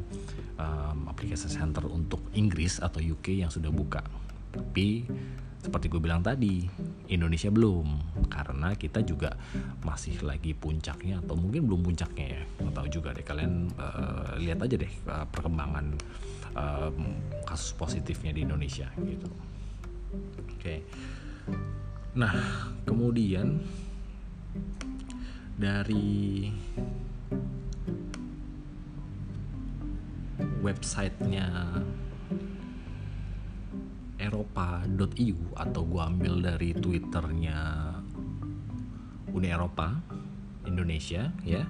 um, 0.55 1.11
aplikasi 1.11 1.51
center 1.51 1.83
untuk 1.91 2.23
Inggris 2.31 2.79
atau 2.79 3.03
UK 3.03 3.43
yang 3.43 3.51
sudah 3.51 3.73
buka. 3.75 3.99
Tapi 4.53 5.03
seperti 5.63 5.87
gue 5.87 6.03
bilang 6.03 6.19
tadi, 6.19 6.67
Indonesia 7.07 7.47
belum 7.47 7.87
karena 8.27 8.75
kita 8.75 8.99
juga 9.07 9.31
masih 9.79 10.19
lagi 10.19 10.51
puncaknya 10.51 11.23
atau 11.23 11.39
mungkin 11.39 11.63
belum 11.71 11.87
puncaknya 11.87 12.25
ya. 12.35 12.41
Nggak 12.59 12.75
tahu 12.75 12.87
juga 12.91 13.09
deh. 13.15 13.23
Kalian 13.23 13.71
uh, 13.79 14.35
lihat 14.43 14.59
aja 14.59 14.75
deh 14.75 14.93
uh, 15.07 15.23
perkembangan 15.31 15.95
um, 16.59 17.15
kasus 17.47 17.71
positifnya 17.79 18.35
di 18.35 18.43
Indonesia 18.43 18.91
gitu. 18.99 19.31
Oke. 20.59 20.83
Nah, 22.19 22.35
kemudian 22.83 23.63
dari 25.55 26.51
websitenya 30.59 31.79
eropa.eu 34.17 35.39
atau 35.57 35.81
gua 35.85 36.09
ambil 36.09 36.39
dari 36.43 36.73
twitternya 36.77 37.57
Uni 39.33 39.49
Eropa 39.49 39.97
Indonesia 40.69 41.33
ya. 41.43 41.65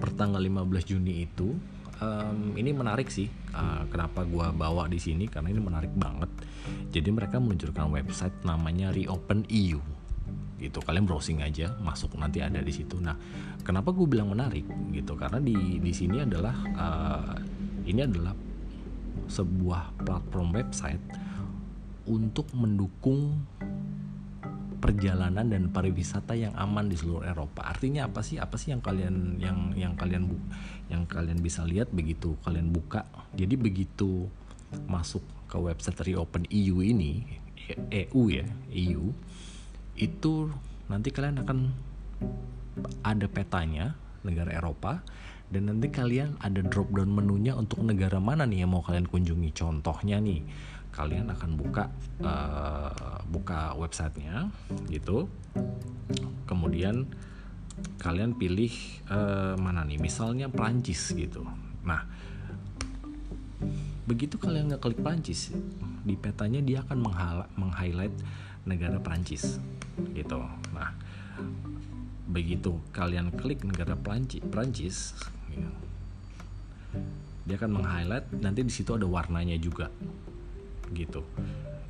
Pertanggal 0.00 0.40
15 0.40 0.90
Juni 0.96 1.28
itu 1.28 1.52
um, 2.00 2.56
ini 2.56 2.72
menarik 2.72 3.12
sih 3.12 3.28
uh, 3.52 3.84
kenapa 3.92 4.24
gue 4.24 4.46
bawa 4.56 4.88
di 4.88 4.96
sini 4.96 5.28
karena 5.28 5.52
ini 5.52 5.60
menarik 5.60 5.92
banget. 5.92 6.30
Jadi 6.90 7.08
mereka 7.12 7.36
meluncurkan 7.36 7.92
website 7.92 8.34
namanya 8.42 8.90
Reopen 8.90 9.44
EU 9.48 9.80
gitu 10.60 10.84
kalian 10.84 11.08
browsing 11.08 11.40
aja 11.40 11.72
masuk 11.80 12.20
nanti 12.20 12.44
ada 12.44 12.60
di 12.60 12.72
situ. 12.72 13.00
Nah 13.00 13.16
kenapa 13.64 13.96
gue 13.96 14.04
bilang 14.04 14.28
menarik? 14.28 14.64
Gitu 14.92 15.16
karena 15.16 15.40
di 15.40 15.80
di 15.80 15.92
sini 15.92 16.20
adalah 16.20 16.56
uh, 16.76 17.36
ini 17.88 18.00
adalah 18.04 18.36
sebuah 19.24 20.04
platform 20.04 20.52
website 20.52 21.00
untuk 22.10 22.50
mendukung 22.58 23.46
perjalanan 24.82 25.46
dan 25.46 25.70
pariwisata 25.70 26.34
yang 26.34 26.50
aman 26.58 26.90
di 26.90 26.98
seluruh 26.98 27.22
Eropa. 27.22 27.62
Artinya 27.62 28.10
apa 28.10 28.26
sih? 28.26 28.42
Apa 28.42 28.58
sih 28.58 28.74
yang 28.74 28.82
kalian 28.82 29.38
yang 29.38 29.70
yang 29.78 29.94
kalian 29.94 30.26
bu, 30.26 30.34
yang 30.90 31.06
kalian 31.06 31.38
bisa 31.38 31.62
lihat 31.62 31.94
begitu 31.94 32.34
kalian 32.42 32.74
buka. 32.74 33.06
Jadi 33.38 33.54
begitu 33.54 34.26
masuk 34.90 35.22
ke 35.46 35.54
website 35.60 36.00
Reopen 36.02 36.48
EU 36.50 36.82
ini, 36.82 37.22
EU 37.92 38.22
ya, 38.32 38.46
EU 38.74 39.14
itu 39.94 40.50
nanti 40.88 41.12
kalian 41.12 41.44
akan 41.44 41.58
ada 43.04 43.26
petanya 43.28 43.94
negara 44.24 44.56
Eropa 44.56 45.04
dan 45.50 45.66
nanti 45.66 45.90
kalian 45.90 46.38
ada 46.40 46.62
drop 46.62 46.94
down 46.94 47.10
menunya 47.10 47.52
untuk 47.58 47.82
negara 47.82 48.22
mana 48.22 48.46
nih 48.46 48.64
yang 48.64 48.72
mau 48.72 48.82
kalian 48.86 49.10
kunjungi. 49.10 49.50
Contohnya 49.50 50.22
nih, 50.22 50.46
kalian 50.90 51.30
akan 51.30 51.50
buka 51.54 51.88
uh, 52.20 53.22
buka 53.30 53.74
websitenya 53.78 54.50
gitu. 54.90 55.30
Kemudian 56.44 57.06
kalian 58.02 58.34
pilih 58.34 58.74
uh, 59.08 59.54
mana 59.56 59.86
nih? 59.86 60.02
Misalnya 60.02 60.50
Prancis 60.50 61.14
gitu. 61.14 61.46
Nah 61.86 62.04
begitu 64.10 64.42
kalian 64.42 64.74
ngeklik 64.74 64.98
Prancis 64.98 65.54
di 66.02 66.18
petanya 66.18 66.58
dia 66.58 66.82
akan 66.82 66.98
meng-highlight 67.54 68.14
negara 68.66 68.98
Prancis 68.98 69.62
gitu. 70.16 70.42
Nah 70.74 70.90
begitu 72.30 72.78
kalian 72.90 73.30
klik 73.34 73.62
negara 73.62 73.94
Prancis 73.94 74.42
Prancis 74.50 75.14
gitu, 75.50 75.70
dia 77.46 77.54
akan 77.58 77.78
meng-highlight. 77.78 78.26
Nanti 78.42 78.66
di 78.66 78.72
situ 78.74 78.94
ada 78.94 79.06
warnanya 79.06 79.54
juga 79.58 79.90
gitu. 80.94 81.26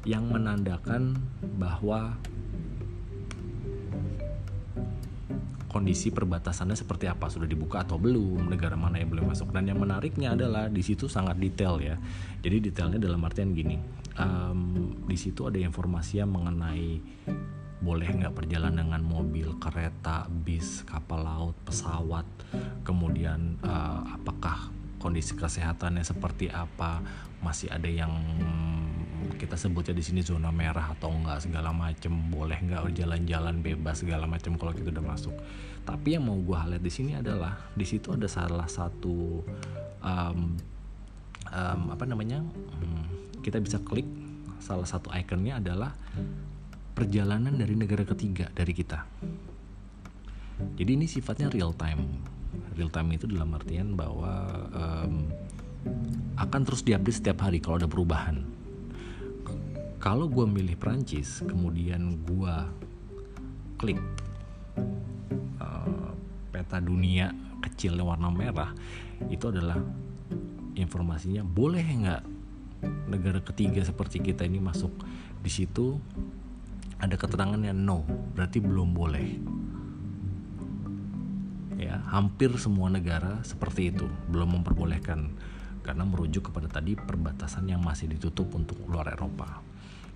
Yang 0.08 0.24
menandakan 0.32 1.16
bahwa 1.60 2.16
kondisi 5.70 6.10
perbatasannya 6.10 6.74
seperti 6.74 7.06
apa 7.06 7.30
sudah 7.30 7.46
dibuka 7.46 7.86
atau 7.86 7.94
belum 7.94 8.50
negara 8.50 8.74
mana 8.74 8.98
yang 8.98 9.14
boleh 9.14 9.30
masuk. 9.30 9.54
Dan 9.54 9.70
yang 9.70 9.78
menariknya 9.78 10.34
adalah 10.34 10.66
di 10.66 10.82
situ 10.82 11.06
sangat 11.06 11.38
detail 11.38 11.78
ya. 11.78 11.94
Jadi 12.42 12.70
detailnya 12.70 12.98
dalam 12.98 13.22
artian 13.22 13.54
gini 13.54 14.00
um, 14.18 14.92
di 15.06 15.16
situ 15.16 15.46
ada 15.46 15.56
informasi 15.60 16.20
yang 16.20 16.30
mengenai 16.34 17.00
boleh 17.80 18.12
nggak 18.12 18.36
perjalanan 18.36 18.84
dengan 18.84 19.00
mobil, 19.00 19.56
kereta, 19.56 20.28
bis, 20.28 20.84
kapal 20.84 21.24
laut, 21.24 21.56
pesawat, 21.64 22.28
kemudian 22.84 23.56
uh, 23.64 24.04
apakah 24.20 24.68
kondisi 25.00 25.32
kesehatannya 25.32 26.04
seperti 26.04 26.52
apa, 26.52 27.00
masih 27.40 27.72
ada 27.72 27.88
yang 27.88 28.12
kita 29.36 29.56
sebutnya 29.56 29.92
di 29.96 30.04
sini 30.04 30.20
zona 30.20 30.48
merah 30.48 30.92
atau 30.92 31.12
enggak 31.12 31.44
segala 31.44 31.70
macem. 31.74 32.12
Boleh 32.28 32.58
nggak 32.60 32.92
jalan-jalan 32.96 33.60
bebas 33.60 34.04
segala 34.04 34.24
macem 34.24 34.56
kalau 34.56 34.72
kita 34.72 34.92
udah 34.92 35.04
masuk. 35.04 35.34
Tapi 35.84 36.16
yang 36.16 36.28
mau 36.28 36.36
gue 36.36 36.58
lihat 36.76 36.82
di 36.84 36.92
sini 36.92 37.16
adalah 37.16 37.56
di 37.72 37.84
situ 37.88 38.12
ada 38.12 38.28
salah 38.28 38.68
satu 38.68 39.42
um, 40.04 40.40
um, 41.50 41.82
apa 41.90 42.04
namanya 42.04 42.44
um, 42.80 43.04
kita 43.40 43.60
bisa 43.60 43.80
klik. 43.80 44.06
Salah 44.60 44.84
satu 44.84 45.08
ikonnya 45.08 45.58
adalah 45.58 45.96
perjalanan 46.92 47.56
dari 47.56 47.72
negara 47.74 48.04
ketiga 48.04 48.52
dari 48.52 48.76
kita. 48.76 49.08
Jadi 50.76 50.90
ini 50.92 51.08
sifatnya 51.08 51.48
real 51.48 51.72
time. 51.72 52.04
Real 52.76 52.92
time 52.92 53.16
itu 53.16 53.24
dalam 53.24 53.48
artian 53.56 53.96
bahwa 53.96 54.32
um, 54.68 55.32
akan 56.36 56.60
terus 56.68 56.84
diupdate 56.84 57.24
setiap 57.24 57.48
hari 57.48 57.56
kalau 57.58 57.80
ada 57.80 57.88
perubahan 57.88 58.59
kalau 60.00 60.32
gue 60.32 60.48
milih 60.48 60.80
Prancis 60.80 61.44
kemudian 61.44 62.24
gue 62.24 62.54
klik 63.76 64.00
uh, 65.60 66.10
peta 66.48 66.80
dunia 66.80 67.36
kecil 67.60 68.00
warna 68.00 68.32
merah 68.32 68.72
itu 69.28 69.52
adalah 69.52 69.76
informasinya 70.72 71.44
boleh 71.44 71.84
nggak 71.84 72.22
negara 73.12 73.44
ketiga 73.44 73.84
seperti 73.84 74.24
kita 74.24 74.48
ini 74.48 74.56
masuk 74.56 74.90
di 75.44 75.52
situ? 75.52 76.00
Ada 77.00 77.16
keterangannya 77.16 77.76
no 77.76 78.04
berarti 78.36 78.60
belum 78.60 78.92
boleh. 78.92 79.28
Ya 81.80 82.00
hampir 82.12 82.52
semua 82.56 82.92
negara 82.92 83.40
seperti 83.44 83.92
itu 83.92 84.08
belum 84.28 84.60
memperbolehkan 84.60 85.32
karena 85.80 86.04
merujuk 86.04 86.52
kepada 86.52 86.68
tadi 86.68 86.92
perbatasan 86.96 87.68
yang 87.68 87.80
masih 87.80 88.08
ditutup 88.12 88.52
untuk 88.52 88.76
luar 88.84 89.08
Eropa 89.12 89.69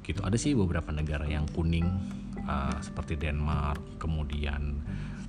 gitu. 0.04 0.20
Ada 0.20 0.36
sih 0.36 0.52
beberapa 0.52 0.92
negara 0.92 1.24
yang 1.24 1.48
kuning 1.56 1.88
uh, 2.44 2.76
seperti 2.84 3.16
Denmark 3.16 3.98
kemudian 3.98 4.78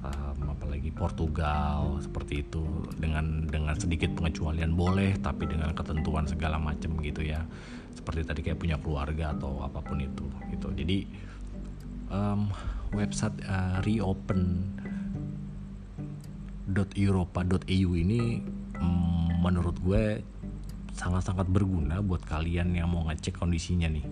um, 0.04 0.38
apalagi 0.52 0.92
Portugal 0.92 1.98
seperti 2.04 2.44
itu. 2.44 2.64
Dengan 3.00 3.48
dengan 3.48 3.74
sedikit 3.80 4.12
pengecualian 4.14 4.76
boleh 4.76 5.16
tapi 5.24 5.48
dengan 5.48 5.72
ketentuan 5.72 6.28
segala 6.28 6.60
macam 6.60 7.00
gitu 7.00 7.24
ya. 7.24 7.42
Seperti 7.96 8.28
tadi 8.28 8.44
kayak 8.44 8.60
punya 8.60 8.78
keluarga 8.78 9.32
atau 9.32 9.64
apa 9.64 9.80
pun 9.80 10.04
itu 10.04 10.28
gitu. 10.52 10.68
Jadi 10.76 11.08
um, 12.12 12.52
website 12.92 13.36
uh, 13.48 13.80
reopen 13.82 14.68
.europa.eu 16.66 17.90
ini 17.94 18.42
um, 18.82 19.30
menurut 19.40 19.78
gue 19.80 20.26
sangat-sangat 20.96 21.46
berguna 21.52 22.00
buat 22.02 22.24
kalian 22.24 22.74
yang 22.74 22.90
mau 22.90 23.06
ngecek 23.06 23.38
kondisinya 23.38 23.92
nih 23.92 24.06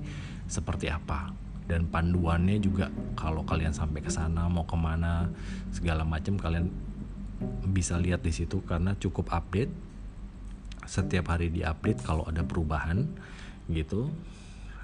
seperti 0.53 0.93
apa. 0.93 1.33
Dan 1.65 1.89
panduannya 1.89 2.61
juga 2.61 2.93
kalau 3.17 3.41
kalian 3.41 3.73
sampai 3.73 4.05
ke 4.05 4.13
sana 4.13 4.45
mau 4.45 4.69
ke 4.69 4.77
mana 4.77 5.33
segala 5.73 6.05
macam 6.05 6.37
kalian 6.37 6.69
bisa 7.73 7.97
lihat 7.97 8.21
di 8.21 8.29
situ 8.29 8.61
karena 8.61 8.93
cukup 9.01 9.33
update. 9.33 9.73
Setiap 10.85 11.33
hari 11.33 11.49
diupdate 11.49 12.05
kalau 12.05 12.29
ada 12.29 12.45
perubahan 12.45 13.09
gitu. 13.71 14.11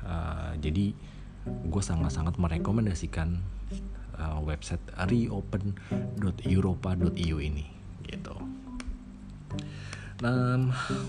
Uh, 0.01 0.55
jadi 0.63 0.95
gue 1.45 1.83
sangat-sangat 1.83 2.39
merekomendasikan 2.39 3.43
uh, 4.15 4.39
website 4.39 4.79
reopen.europa.eu 4.95 7.37
ini 7.43 7.78
Nah, 10.19 10.59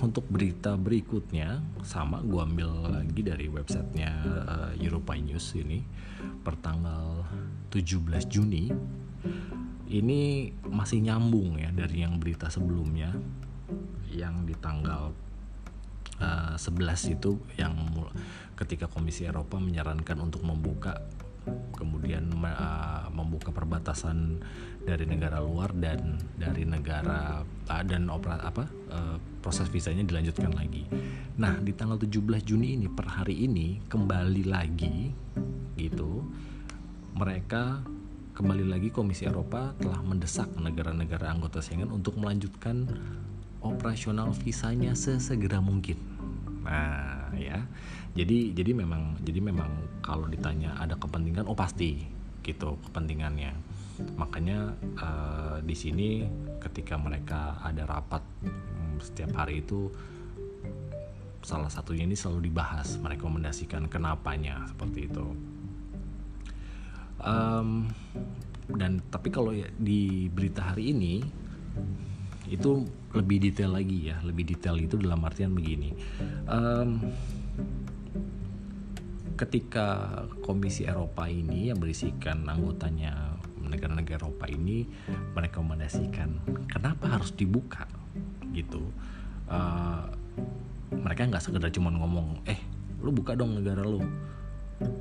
untuk 0.07 0.23
berita 0.31 0.79
berikutnya 0.79 1.59
sama 1.83 2.23
gue 2.23 2.39
ambil 2.39 2.71
lagi 2.87 3.27
dari 3.27 3.51
websitenya 3.51 4.13
uh, 4.23 4.71
Europa 4.79 5.19
News 5.19 5.51
ini 5.59 5.83
pertanggal 6.47 7.27
17 7.75 8.07
Juni. 8.31 8.71
Ini 9.91 10.21
masih 10.71 11.03
nyambung 11.03 11.59
ya 11.59 11.75
dari 11.75 12.07
yang 12.07 12.23
berita 12.23 12.47
sebelumnya 12.47 13.11
yang 14.15 14.47
di 14.47 14.55
tanggal 14.55 15.11
uh, 16.23 16.55
eh, 16.55 16.95
11 16.95 17.19
itu 17.19 17.35
yang 17.59 17.75
ketika 18.55 18.87
Komisi 18.87 19.27
Eropa 19.27 19.59
menyarankan 19.59 20.23
untuk 20.23 20.47
membuka 20.47 21.03
kemudian 21.75 22.31
uh, 22.41 23.09
membuka 23.13 23.53
perbatasan 23.55 24.41
dari 24.85 25.05
negara 25.05 25.41
luar 25.41 25.73
dan 25.77 26.21
dari 26.37 26.65
negara 26.65 27.45
uh, 27.45 27.83
dan 27.85 28.09
opera 28.09 28.41
apa 28.41 28.65
uh, 28.93 29.17
proses 29.41 29.69
visanya 29.69 30.05
dilanjutkan 30.05 30.53
lagi. 30.53 30.85
Nah, 31.41 31.57
di 31.61 31.73
tanggal 31.73 31.97
17 31.97 32.45
Juni 32.45 32.77
ini 32.77 32.87
per 32.89 33.09
hari 33.09 33.45
ini 33.49 33.81
kembali 33.89 34.45
lagi 34.45 35.13
gitu 35.81 36.25
mereka 37.17 37.81
kembali 38.37 38.65
lagi 38.69 38.89
Komisi 38.89 39.29
Eropa 39.29 39.77
telah 39.77 40.01
mendesak 40.01 40.49
negara-negara 40.57 41.29
anggota 41.29 41.61
Schengen 41.61 41.93
untuk 41.93 42.17
melanjutkan 42.17 42.89
operasional 43.61 44.33
visanya 44.33 44.97
sesegera 44.97 45.61
mungkin. 45.61 46.01
Nah, 46.65 47.20
ya. 47.37 47.59
Jadi 48.17 48.55
jadi 48.57 48.75
memang 48.75 49.21
jadi 49.23 49.41
memang 49.43 50.03
kalau 50.03 50.27
ditanya 50.27 50.75
ada 50.79 50.99
kepentingan 50.99 51.47
oh 51.47 51.59
pasti 51.59 52.03
gitu 52.43 52.79
kepentingannya. 52.91 53.53
Makanya 54.17 54.75
uh, 54.97 55.57
di 55.61 55.77
sini 55.77 56.25
ketika 56.59 56.97
mereka 56.97 57.61
ada 57.61 57.85
rapat 57.85 58.25
um, 58.47 58.97
setiap 58.99 59.37
hari 59.45 59.61
itu 59.61 59.93
salah 61.41 61.73
satunya 61.73 62.05
ini 62.05 62.17
selalu 62.17 62.53
dibahas 62.53 63.01
merekomendasikan 63.01 63.89
kenapanya 63.89 64.69
seperti 64.69 65.09
itu 65.09 65.25
um, 67.25 67.89
dan 68.71 69.03
tapi 69.11 69.29
kalau 69.33 69.53
ya 69.53 69.69
di 69.77 70.29
berita 70.31 70.73
hari 70.73 70.95
ini 70.95 71.25
itu 72.51 72.83
lebih 73.15 73.39
detail 73.39 73.79
lagi 73.79 74.11
ya 74.11 74.19
lebih 74.27 74.43
detail 74.43 74.75
itu 74.77 74.99
dalam 74.99 75.23
artian 75.23 75.55
begini. 75.55 75.95
Um, 76.51 76.99
ketika 79.39 80.21
Komisi 80.45 80.85
Eropa 80.85 81.25
ini 81.31 81.73
yang 81.73 81.79
berisikan 81.81 82.45
anggotanya 82.45 83.39
negara-negara 83.63 84.27
Eropa 84.27 84.51
ini 84.51 84.85
merekomendasikan 85.33 86.43
kenapa 86.67 87.17
harus 87.17 87.31
dibuka 87.33 87.87
gitu. 88.51 88.83
Uh, 89.47 90.11
mereka 90.91 91.31
nggak 91.31 91.41
sekedar 91.41 91.71
cuma 91.71 91.95
ngomong 91.95 92.43
eh 92.51 92.59
lu 93.01 93.15
buka 93.15 93.39
dong 93.39 93.55
negara 93.57 93.87
lu 93.87 94.03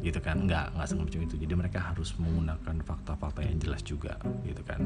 gitu 0.05 0.21
kan. 0.21 0.45
Nggak 0.45 0.77
nggak 0.77 0.88
semacam 0.88 1.19
itu. 1.25 1.35
Jadi 1.41 1.53
mereka 1.57 1.79
harus 1.81 2.13
menggunakan 2.21 2.77
fakta-fakta 2.85 3.41
yang 3.41 3.57
jelas 3.57 3.81
juga 3.81 4.21
gitu 4.45 4.62
kan. 4.62 4.85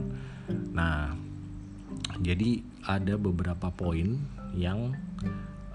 Nah 0.72 1.12
jadi 2.22 2.62
ada 2.88 3.16
beberapa 3.20 3.72
poin 3.74 4.20
yang 4.54 4.94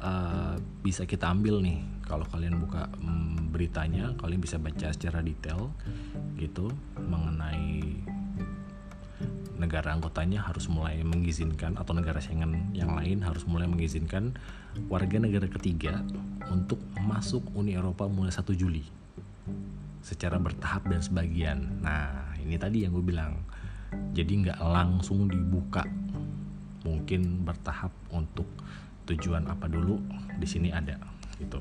uh, 0.00 0.54
bisa 0.85 1.04
kita 1.04 1.31
ambil 1.31 1.61
nih 1.61 1.83
kalau 2.07 2.24
kalian 2.31 2.57
buka 2.62 2.88
um, 3.02 3.50
beritanya 3.52 4.14
kalian 4.16 4.40
bisa 4.40 4.57
baca 4.57 4.88
secara 4.94 5.20
detail 5.20 5.72
gitu 6.38 6.70
mengenai 6.96 7.83
negara 9.59 9.90
anggotanya 9.90 10.46
harus 10.46 10.70
mulai 10.70 11.02
mengizinkan 11.02 11.74
atau 11.74 11.90
negara 11.90 12.22
Schengen 12.22 12.70
yang 12.70 12.94
lain 12.94 13.26
harus 13.26 13.42
mulai 13.42 13.66
mengizinkan 13.66 14.38
warga 14.87 15.18
negara 15.18 15.50
ketiga 15.50 16.07
untuk 16.46 16.78
masuk 17.02 17.42
Uni 17.59 17.74
Eropa 17.74 18.07
mulai 18.07 18.31
1 18.31 18.46
Juli 18.54 18.87
secara 19.98 20.38
bertahap 20.38 20.87
dan 20.88 21.02
sebagian. 21.02 21.59
Nah, 21.83 22.33
ini 22.40 22.57
tadi 22.57 22.87
yang 22.87 22.94
gue 22.96 23.04
bilang. 23.04 23.35
Jadi 23.88 24.44
nggak 24.44 24.61
langsung 24.61 25.33
dibuka, 25.33 25.81
mungkin 26.87 27.47
bertahap 27.47 27.91
untuk 28.12 28.47
tujuan 29.09 29.49
apa 29.49 29.67
dulu 29.67 29.99
di 30.37 30.47
sini 30.47 30.69
ada 30.71 31.01
gitu. 31.41 31.59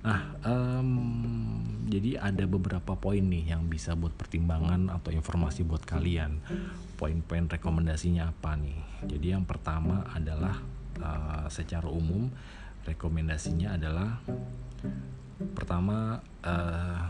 Nah, 0.00 0.32
um, 0.48 0.90
jadi 1.92 2.16
ada 2.16 2.48
beberapa 2.48 2.96
poin 2.96 3.20
nih 3.20 3.52
yang 3.52 3.68
bisa 3.68 3.92
buat 3.92 4.16
pertimbangan 4.16 4.88
atau 4.88 5.12
informasi 5.12 5.60
buat 5.68 5.84
kalian. 5.84 6.40
Poin-poin 6.96 7.44
rekomendasinya 7.44 8.32
apa 8.32 8.56
nih? 8.56 8.80
Jadi 9.04 9.36
yang 9.36 9.44
pertama 9.44 10.08
adalah 10.08 10.56
uh, 11.04 11.44
secara 11.52 11.84
umum 11.92 12.32
rekomendasinya 12.88 13.76
adalah 13.76 14.24
pertama 15.52 16.24
uh, 16.48 17.04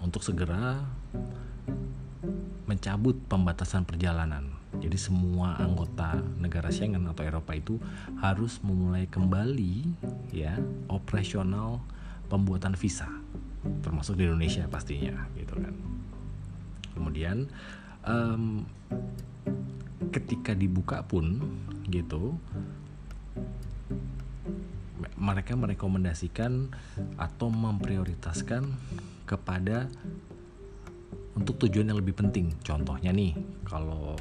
untuk 0.00 0.24
segera 0.24 0.80
mencabut 2.68 3.16
pembatasan 3.26 3.88
perjalanan. 3.88 4.46
Jadi 4.78 4.94
semua 4.94 5.58
anggota 5.58 6.14
negara 6.38 6.70
Schengen 6.70 7.10
atau 7.10 7.26
Eropa 7.26 7.58
itu 7.58 7.82
harus 8.22 8.62
memulai 8.62 9.10
kembali 9.10 9.82
ya 10.30 10.54
operasional 10.86 11.82
pembuatan 12.30 12.78
visa, 12.78 13.10
termasuk 13.82 14.14
di 14.14 14.30
Indonesia 14.30 14.70
pastinya, 14.70 15.26
gitu 15.34 15.58
kan. 15.58 15.74
Kemudian 16.94 17.50
um, 18.06 18.62
ketika 20.14 20.54
dibuka 20.54 21.02
pun 21.02 21.42
gitu 21.90 22.38
mereka 25.20 25.52
merekomendasikan 25.52 26.72
atau 27.20 27.52
memprioritaskan 27.52 28.72
kepada 29.28 29.90
untuk 31.40 31.56
tujuan 31.66 31.88
yang 31.88 31.98
lebih 31.98 32.12
penting. 32.12 32.52
Contohnya 32.60 33.10
nih, 33.16 33.32
kalau 33.64 34.12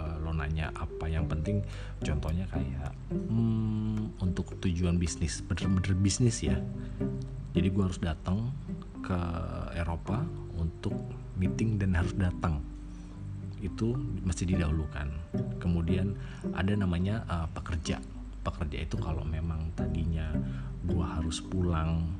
uh, 0.00 0.16
lo 0.24 0.32
nanya 0.32 0.72
apa 0.72 1.04
yang 1.04 1.28
penting, 1.28 1.60
contohnya 2.00 2.48
kayak 2.48 2.96
hmm, 3.12 4.16
untuk 4.24 4.56
tujuan 4.64 4.96
bisnis, 4.96 5.44
bener-bener 5.44 5.92
bisnis 6.00 6.40
ya. 6.40 6.56
Jadi 7.52 7.68
gue 7.68 7.84
harus 7.84 8.00
datang 8.00 8.48
ke 9.04 9.20
Eropa 9.76 10.24
untuk 10.56 10.96
meeting 11.36 11.76
dan 11.76 11.92
harus 11.92 12.16
datang 12.16 12.64
itu 13.60 13.92
mesti 14.24 14.48
didahulukan. 14.48 15.12
Kemudian 15.60 16.16
ada 16.56 16.72
namanya 16.72 17.28
uh, 17.28 17.46
pekerja 17.52 18.00
pekerja 18.42 18.82
itu 18.82 18.98
kalau 18.98 19.22
memang 19.22 19.70
tadinya 19.78 20.34
gue 20.82 21.04
harus 21.06 21.38
pulang 21.46 22.10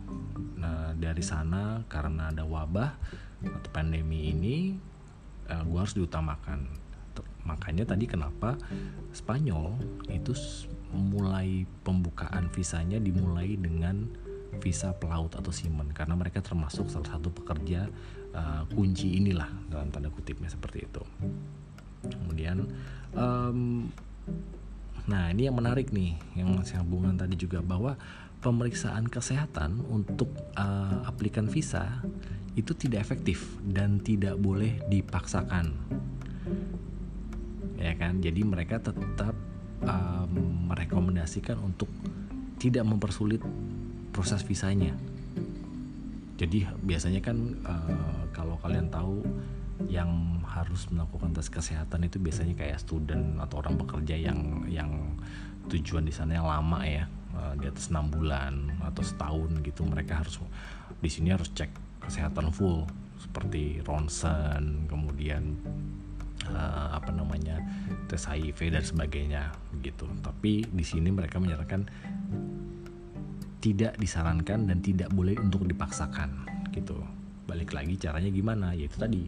nah, 0.55 0.95
dari 0.95 1.19
sana 1.19 1.83
karena 1.91 2.31
ada 2.31 2.47
wabah 2.47 2.95
atau 3.47 3.71
pandemi 3.73 4.31
ini 4.31 4.77
uh, 5.51 5.61
eh, 5.61 5.63
gue 5.67 5.79
harus 5.79 5.95
diutamakan. 5.97 6.69
Makanya 7.43 7.83
tadi 7.83 8.07
kenapa 8.07 8.55
Spanyol 9.11 9.75
itu 10.15 10.31
mulai 10.95 11.67
pembukaan 11.83 12.47
visanya 12.55 13.03
dimulai 13.03 13.59
dengan 13.59 14.07
visa 14.63 14.95
pelaut 14.95 15.33
atau 15.35 15.51
seaman 15.51 15.91
karena 15.91 16.15
mereka 16.15 16.45
termasuk 16.45 16.87
salah 16.87 17.19
satu 17.19 17.33
pekerja 17.33 17.89
uh, 18.37 18.63
kunci 18.71 19.19
inilah 19.19 19.49
dalam 19.67 19.91
tanda 19.91 20.13
kutipnya 20.13 20.47
seperti 20.47 20.87
itu. 20.87 21.03
Kemudian 22.07 22.69
um, 23.17 23.91
Nah, 25.03 25.35
ini 25.35 25.51
yang 25.51 25.59
menarik 25.59 25.91
nih, 25.91 26.15
yang 26.39 26.63
sambungan 26.63 27.19
tadi 27.19 27.35
juga 27.35 27.59
bahwa 27.59 27.99
pemeriksaan 28.43 29.07
kesehatan 29.07 29.87
untuk 29.87 30.29
uh, 30.59 31.07
aplikan 31.07 31.47
visa 31.47 32.03
itu 32.59 32.75
tidak 32.77 33.07
efektif 33.07 33.57
dan 33.65 34.03
tidak 34.03 34.37
boleh 34.37 34.83
dipaksakan. 34.91 35.73
Ya 37.79 37.95
kan? 37.97 38.21
Jadi 38.21 38.43
mereka 38.45 38.83
tetap 38.83 39.33
uh, 39.87 40.27
merekomendasikan 40.69 41.57
untuk 41.63 41.89
tidak 42.61 42.85
mempersulit 42.85 43.41
proses 44.13 44.45
visanya. 44.45 44.93
Jadi 46.37 46.67
biasanya 46.83 47.23
kan 47.23 47.39
uh, 47.63 48.27
kalau 48.35 48.59
kalian 48.61 48.91
tahu 48.91 49.23
yang 49.87 50.43
harus 50.47 50.87
melakukan 50.93 51.33
tes 51.33 51.49
kesehatan 51.49 52.07
itu 52.07 52.21
biasanya 52.21 52.55
kayak 52.55 52.83
student 52.83 53.41
atau 53.41 53.65
orang 53.65 53.81
bekerja 53.81 54.15
yang 54.15 54.67
yang 54.69 55.17
tujuan 55.73 56.05
di 56.07 56.13
sana 56.15 56.39
yang 56.39 56.47
lama 56.47 56.83
ya 56.85 57.07
uh, 57.43 57.55
di 57.59 57.67
atas 57.67 57.91
enam 57.91 58.07
bulan 58.07 58.79
atau 58.87 59.03
setahun 59.03 59.51
gitu 59.67 59.83
mereka 59.83 60.23
harus 60.23 60.39
di 61.03 61.11
sini 61.11 61.35
harus 61.35 61.51
cek 61.51 61.75
kesehatan 62.07 62.55
full 62.55 62.87
seperti 63.19 63.83
ronsen 63.83 64.87
kemudian 64.87 65.59
uh, 66.51 66.89
apa 66.99 67.11
namanya 67.15 67.63
tes 68.11 68.27
HIV 68.27 68.75
dan 68.75 68.83
sebagainya 68.83 69.43
gitu. 69.85 70.09
Tapi 70.23 70.67
di 70.67 70.85
sini 70.85 71.15
mereka 71.15 71.39
menyatakan 71.39 71.87
tidak 73.63 73.95
disarankan 73.95 74.67
dan 74.67 74.79
tidak 74.83 75.15
boleh 75.15 75.39
untuk 75.39 75.63
dipaksakan 75.69 76.47
gitu. 76.75 76.99
Balik 77.47 77.71
lagi 77.77 77.95
caranya 77.95 78.31
gimana? 78.33 78.75
Yaitu 78.75 78.99
tadi 78.99 79.23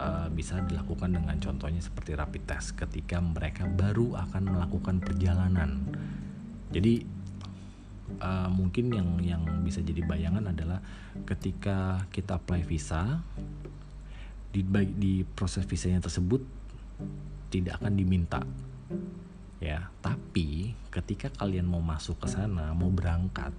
uh, 0.00 0.32
bisa 0.32 0.64
dilakukan 0.64 1.12
dengan 1.12 1.36
contohnya 1.36 1.84
seperti 1.84 2.16
rapid 2.16 2.42
test 2.48 2.80
ketika 2.80 3.20
mereka 3.20 3.68
baru 3.68 4.16
akan 4.16 4.56
melakukan 4.56 5.04
perjalanan. 5.04 5.84
Jadi 6.72 7.13
uh, 8.20 8.48
mungkin 8.50 8.92
yang 8.92 9.08
yang 9.20 9.42
bisa 9.64 9.80
jadi 9.80 10.04
bayangan 10.04 10.50
adalah 10.50 10.80
ketika 11.24 12.04
kita 12.10 12.36
apply 12.38 12.62
visa 12.64 13.22
di 14.54 14.62
di 14.94 15.26
proses 15.26 15.66
visanya 15.66 16.04
tersebut 16.04 16.42
tidak 17.50 17.82
akan 17.82 17.94
diminta. 17.94 18.40
Ya 19.58 19.88
tapi 20.04 20.76
ketika 20.92 21.32
kalian 21.32 21.66
mau 21.66 21.80
masuk 21.80 22.20
ke 22.22 22.28
sana 22.28 22.76
mau 22.76 22.92
berangkat 22.92 23.50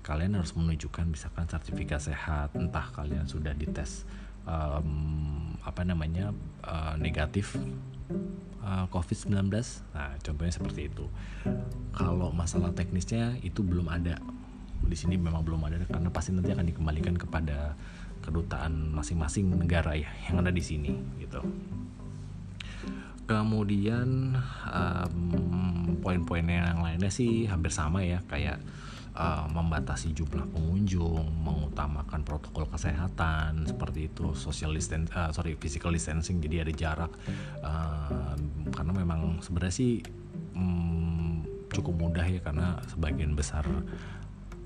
kalian 0.00 0.40
harus 0.40 0.56
menunjukkan 0.56 1.12
misalkan 1.12 1.44
sertifikat 1.44 2.00
sehat 2.00 2.56
entah 2.56 2.88
kalian 2.96 3.28
sudah 3.28 3.52
dites 3.52 4.08
um, 4.48 5.52
apa 5.60 5.84
namanya 5.84 6.32
uh, 6.64 6.96
negatif 6.96 7.52
uh, 8.62 8.86
COVID-19 8.90 9.50
nah 9.94 10.12
contohnya 10.20 10.52
seperti 10.52 10.90
itu. 10.90 11.04
Kalau 11.94 12.30
masalah 12.30 12.74
teknisnya 12.74 13.38
itu 13.40 13.62
belum 13.64 13.90
ada. 13.90 14.18
Di 14.80 14.96
sini 14.96 15.20
memang 15.20 15.44
belum 15.44 15.60
ada 15.66 15.76
karena 15.86 16.08
pasti 16.08 16.32
nanti 16.32 16.50
akan 16.52 16.66
dikembalikan 16.66 17.14
kepada 17.16 17.76
kedutaan 18.20 18.92
masing-masing 18.92 19.48
negara 19.56 19.96
ya 19.96 20.08
yang 20.28 20.44
ada 20.44 20.52
di 20.52 20.62
sini 20.62 20.92
gitu. 21.20 21.40
Kemudian 23.24 24.34
um, 24.66 25.14
poin-poin 26.02 26.42
yang 26.42 26.82
lainnya 26.82 27.12
sih 27.12 27.46
hampir 27.46 27.70
sama 27.70 28.02
ya 28.02 28.18
kayak 28.26 28.58
uh, 29.20 29.44
membatasi 29.52 30.16
jumlah 30.16 30.48
pengunjung, 30.48 31.28
mengutamakan 31.44 32.24
protokol 32.24 32.64
kesehatan 32.72 33.68
seperti 33.68 34.08
itu, 34.08 34.32
social 34.32 34.72
distance, 34.72 35.12
uh, 35.12 35.28
sorry 35.28 35.60
physical 35.60 35.92
distancing, 35.92 36.40
jadi 36.40 36.64
ada 36.64 36.72
jarak. 36.72 37.12
Uh, 37.60 38.34
karena 38.72 38.92
memang 38.96 39.44
sebenarnya 39.44 39.74
sih 39.76 40.00
um, 40.56 41.44
cukup 41.68 41.94
mudah 42.00 42.24
ya 42.24 42.40
karena 42.40 42.80
sebagian 42.88 43.36
besar 43.36 43.62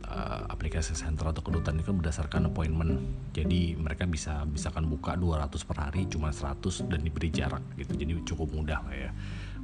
uh, 0.09 0.43
aplikasi 0.49 0.95
center 0.95 1.35
atau 1.35 1.43
kedutaan 1.43 1.83
itu 1.83 1.90
kan 1.90 1.99
berdasarkan 1.99 2.43
appointment. 2.49 3.03
Jadi 3.35 3.75
mereka 3.75 4.07
bisa 4.07 4.47
misalkan 4.47 4.87
buka 4.87 5.19
200 5.19 5.51
per 5.67 5.77
hari 5.83 6.07
cuma 6.07 6.31
100 6.31 6.87
dan 6.87 7.03
diberi 7.03 7.29
jarak 7.35 7.62
gitu. 7.75 7.99
Jadi 7.99 8.12
cukup 8.23 8.49
mudah 8.55 8.81
lah 8.87 8.95
ya. 8.95 9.11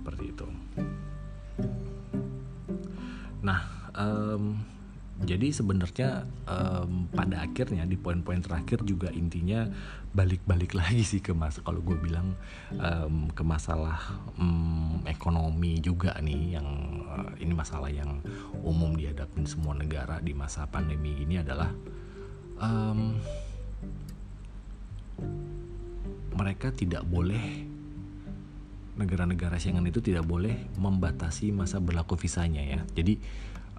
Seperti 0.00 0.24
itu. 0.34 0.46
Nah, 3.40 3.60
um, 3.96 4.60
jadi 5.20 5.52
sebenarnya 5.52 6.24
um, 6.48 7.04
pada 7.12 7.44
akhirnya 7.44 7.84
di 7.84 8.00
poin-poin 8.00 8.40
terakhir 8.40 8.80
juga 8.88 9.12
intinya 9.12 9.68
balik-balik 10.16 10.72
lagi 10.80 11.04
sih 11.04 11.20
ke 11.20 11.36
mas 11.36 11.60
kalau 11.60 11.84
gue 11.84 11.96
bilang 12.00 12.32
um, 12.80 13.28
ke 13.28 13.44
masalah 13.44 14.00
um, 14.40 15.04
ekonomi 15.04 15.76
juga 15.84 16.16
nih 16.24 16.56
yang 16.56 16.68
uh, 17.04 17.32
ini 17.36 17.52
masalah 17.52 17.92
yang 17.92 18.24
umum 18.64 18.96
dihadapin 18.96 19.44
semua 19.44 19.76
negara 19.76 20.24
di 20.24 20.32
masa 20.32 20.64
pandemi 20.64 21.12
ini 21.20 21.44
adalah 21.44 21.68
um, 22.56 23.20
mereka 26.32 26.72
tidak 26.72 27.04
boleh 27.04 27.68
negara-negara 28.96 29.56
Schengen 29.56 29.88
itu 29.88 30.04
tidak 30.04 30.28
boleh 30.28 30.68
membatasi 30.76 31.56
masa 31.56 31.80
berlaku 31.80 32.20
visanya 32.20 32.60
ya. 32.60 32.80
Jadi 32.92 33.16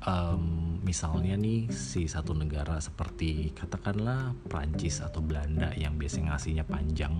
um, 0.05 0.77
misalnya 0.81 1.37
nih 1.37 1.69
si 1.69 2.09
satu 2.09 2.33
negara 2.33 2.81
seperti 2.81 3.53
katakanlah 3.53 4.33
Prancis 4.49 5.01
atau 5.01 5.21
Belanda 5.21 5.73
yang 5.77 5.97
biasanya 5.97 6.35
ngasihnya 6.35 6.65
panjang 6.65 7.13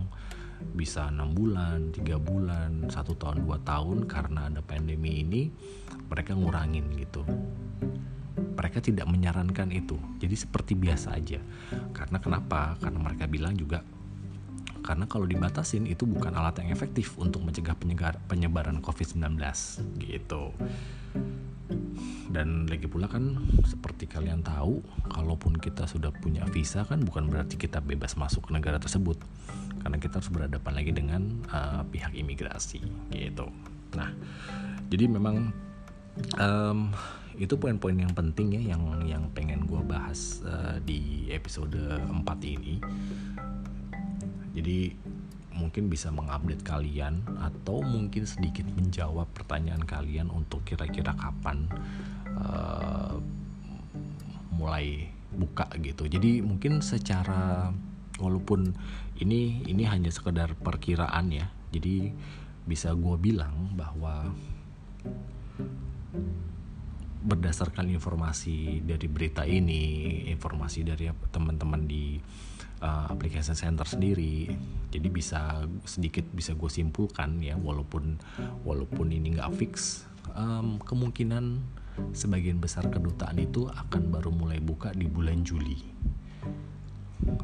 bisa 0.62 1.10
enam 1.10 1.34
bulan, 1.34 1.90
tiga 1.90 2.22
bulan, 2.22 2.86
satu 2.86 3.18
tahun, 3.18 3.42
dua 3.42 3.58
tahun 3.66 4.06
karena 4.06 4.46
ada 4.46 4.62
pandemi 4.62 5.26
ini 5.26 5.50
mereka 6.06 6.38
ngurangin 6.38 6.86
gitu. 7.02 7.26
Mereka 8.32 8.78
tidak 8.78 9.10
menyarankan 9.10 9.74
itu, 9.74 9.98
jadi 10.22 10.38
seperti 10.38 10.78
biasa 10.78 11.18
aja. 11.18 11.42
Karena 11.98 12.22
kenapa? 12.22 12.78
Karena 12.78 13.02
mereka 13.02 13.26
bilang 13.26 13.58
juga 13.58 13.82
karena 14.82 15.06
kalau 15.06 15.30
dibatasin 15.30 15.86
itu 15.86 16.10
bukan 16.10 16.34
alat 16.34 16.58
yang 16.62 16.74
efektif 16.74 17.14
untuk 17.22 17.46
mencegah 17.46 17.78
penyebaran 18.26 18.82
COVID-19 18.82 19.38
gitu. 20.02 20.54
Dan 22.32 22.66
lagi 22.66 22.88
pula 22.88 23.06
kan 23.06 23.38
seperti 23.68 24.08
kalian 24.08 24.42
tahu 24.42 24.82
kalaupun 25.12 25.60
kita 25.60 25.86
sudah 25.86 26.10
punya 26.12 26.44
visa 26.50 26.84
kan 26.88 27.04
bukan 27.04 27.28
berarti 27.30 27.60
kita 27.60 27.84
bebas 27.84 28.18
masuk 28.18 28.50
ke 28.50 28.52
negara 28.58 28.82
tersebut. 28.82 29.20
Karena 29.82 29.98
kita 30.02 30.20
harus 30.20 30.32
berhadapan 30.34 30.74
lagi 30.74 30.92
dengan 30.92 31.22
uh, 31.54 31.86
pihak 31.86 32.18
imigrasi 32.18 32.82
gitu. 33.14 33.48
Nah 33.94 34.10
jadi 34.90 35.08
memang 35.08 35.54
um, 36.40 36.92
itu 37.40 37.56
poin-poin 37.56 37.96
yang 37.96 38.12
penting 38.12 38.60
ya 38.60 38.76
yang 38.76 38.84
yang 39.08 39.24
pengen 39.32 39.64
gue 39.64 39.80
bahas 39.88 40.44
uh, 40.44 40.78
di 40.84 41.32
episode 41.32 41.74
4 41.74 42.22
ini 42.44 42.84
jadi 44.52 44.92
mungkin 45.52 45.92
bisa 45.92 46.10
mengupdate 46.10 46.64
kalian 46.64 47.22
atau 47.40 47.84
mungkin 47.84 48.24
sedikit 48.24 48.66
menjawab 48.72 49.28
pertanyaan 49.36 49.84
kalian 49.84 50.32
untuk 50.32 50.64
kira-kira 50.64 51.12
kapan 51.16 51.68
uh, 52.40 53.20
mulai 54.56 55.12
buka 55.32 55.68
gitu. 55.80 56.08
Jadi 56.08 56.44
mungkin 56.44 56.84
secara 56.84 57.72
walaupun 58.20 58.76
ini 59.20 59.64
ini 59.68 59.84
hanya 59.88 60.12
sekedar 60.12 60.56
perkiraan 60.60 61.32
ya. 61.32 61.48
Jadi 61.72 62.12
bisa 62.68 62.92
gue 62.96 63.16
bilang 63.20 63.72
bahwa 63.76 64.32
berdasarkan 67.22 67.90
informasi 67.94 68.82
dari 68.82 69.06
berita 69.06 69.46
ini, 69.46 70.26
informasi 70.34 70.86
dari 70.86 71.10
teman-teman 71.30 71.86
di 71.86 72.18
uh, 72.82 73.06
application 73.14 73.54
center 73.54 73.86
sendiri 73.86 74.50
jadi 74.90 75.08
bisa 75.08 75.64
sedikit 75.86 76.26
bisa 76.34 76.58
gue 76.58 76.68
simpulkan 76.68 77.40
ya 77.40 77.56
walaupun 77.56 78.20
walaupun 78.66 79.14
ini 79.14 79.38
nggak 79.38 79.54
fix 79.56 80.04
um, 80.34 80.82
kemungkinan 80.82 81.62
sebagian 82.12 82.58
besar 82.58 82.88
kedutaan 82.90 83.38
itu 83.40 83.68
akan 83.70 84.12
baru 84.12 84.32
mulai 84.32 84.60
buka 84.64 84.96
di 84.96 85.06
bulan 85.06 85.44
Juli. 85.44 85.78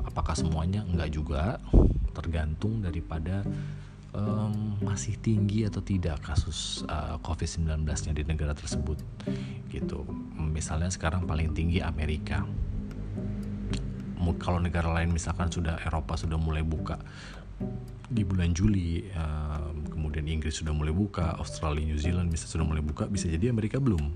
Apakah 0.07 0.33
semuanya? 0.33 0.81
Enggak 0.87 1.13
juga. 1.13 1.61
Tergantung 2.15 2.81
daripada 2.81 3.45
um, 4.15 4.79
masih 4.83 5.19
tinggi 5.19 5.67
atau 5.67 5.83
tidak 5.83 6.23
kasus 6.23 6.83
uh, 6.87 7.19
COVID-19-nya 7.23 8.13
di 8.15 8.23
negara 8.23 8.53
tersebut? 8.55 8.99
Gitu. 9.67 10.03
Misalnya 10.37 10.91
sekarang 10.91 11.27
paling 11.27 11.51
tinggi 11.51 11.83
Amerika. 11.83 12.45
Kalau 14.37 14.59
negara 14.59 14.91
lain 14.91 15.15
misalkan 15.15 15.47
sudah 15.47 15.79
Eropa 15.87 16.19
sudah 16.19 16.35
mulai 16.35 16.59
buka 16.59 16.99
di 18.07 18.23
bulan 18.23 18.55
Juli 18.55 19.03
um, 19.15 19.83
kemudian 19.91 20.23
Inggris 20.27 20.63
sudah 20.63 20.71
mulai 20.71 20.95
buka 20.95 21.35
Australia 21.35 21.83
New 21.83 21.99
Zealand 21.99 22.31
bisa 22.31 22.47
sudah 22.47 22.63
mulai 22.63 22.79
buka 22.79 23.07
bisa 23.07 23.27
jadi 23.27 23.51
Amerika 23.51 23.79
belum? 23.79 24.15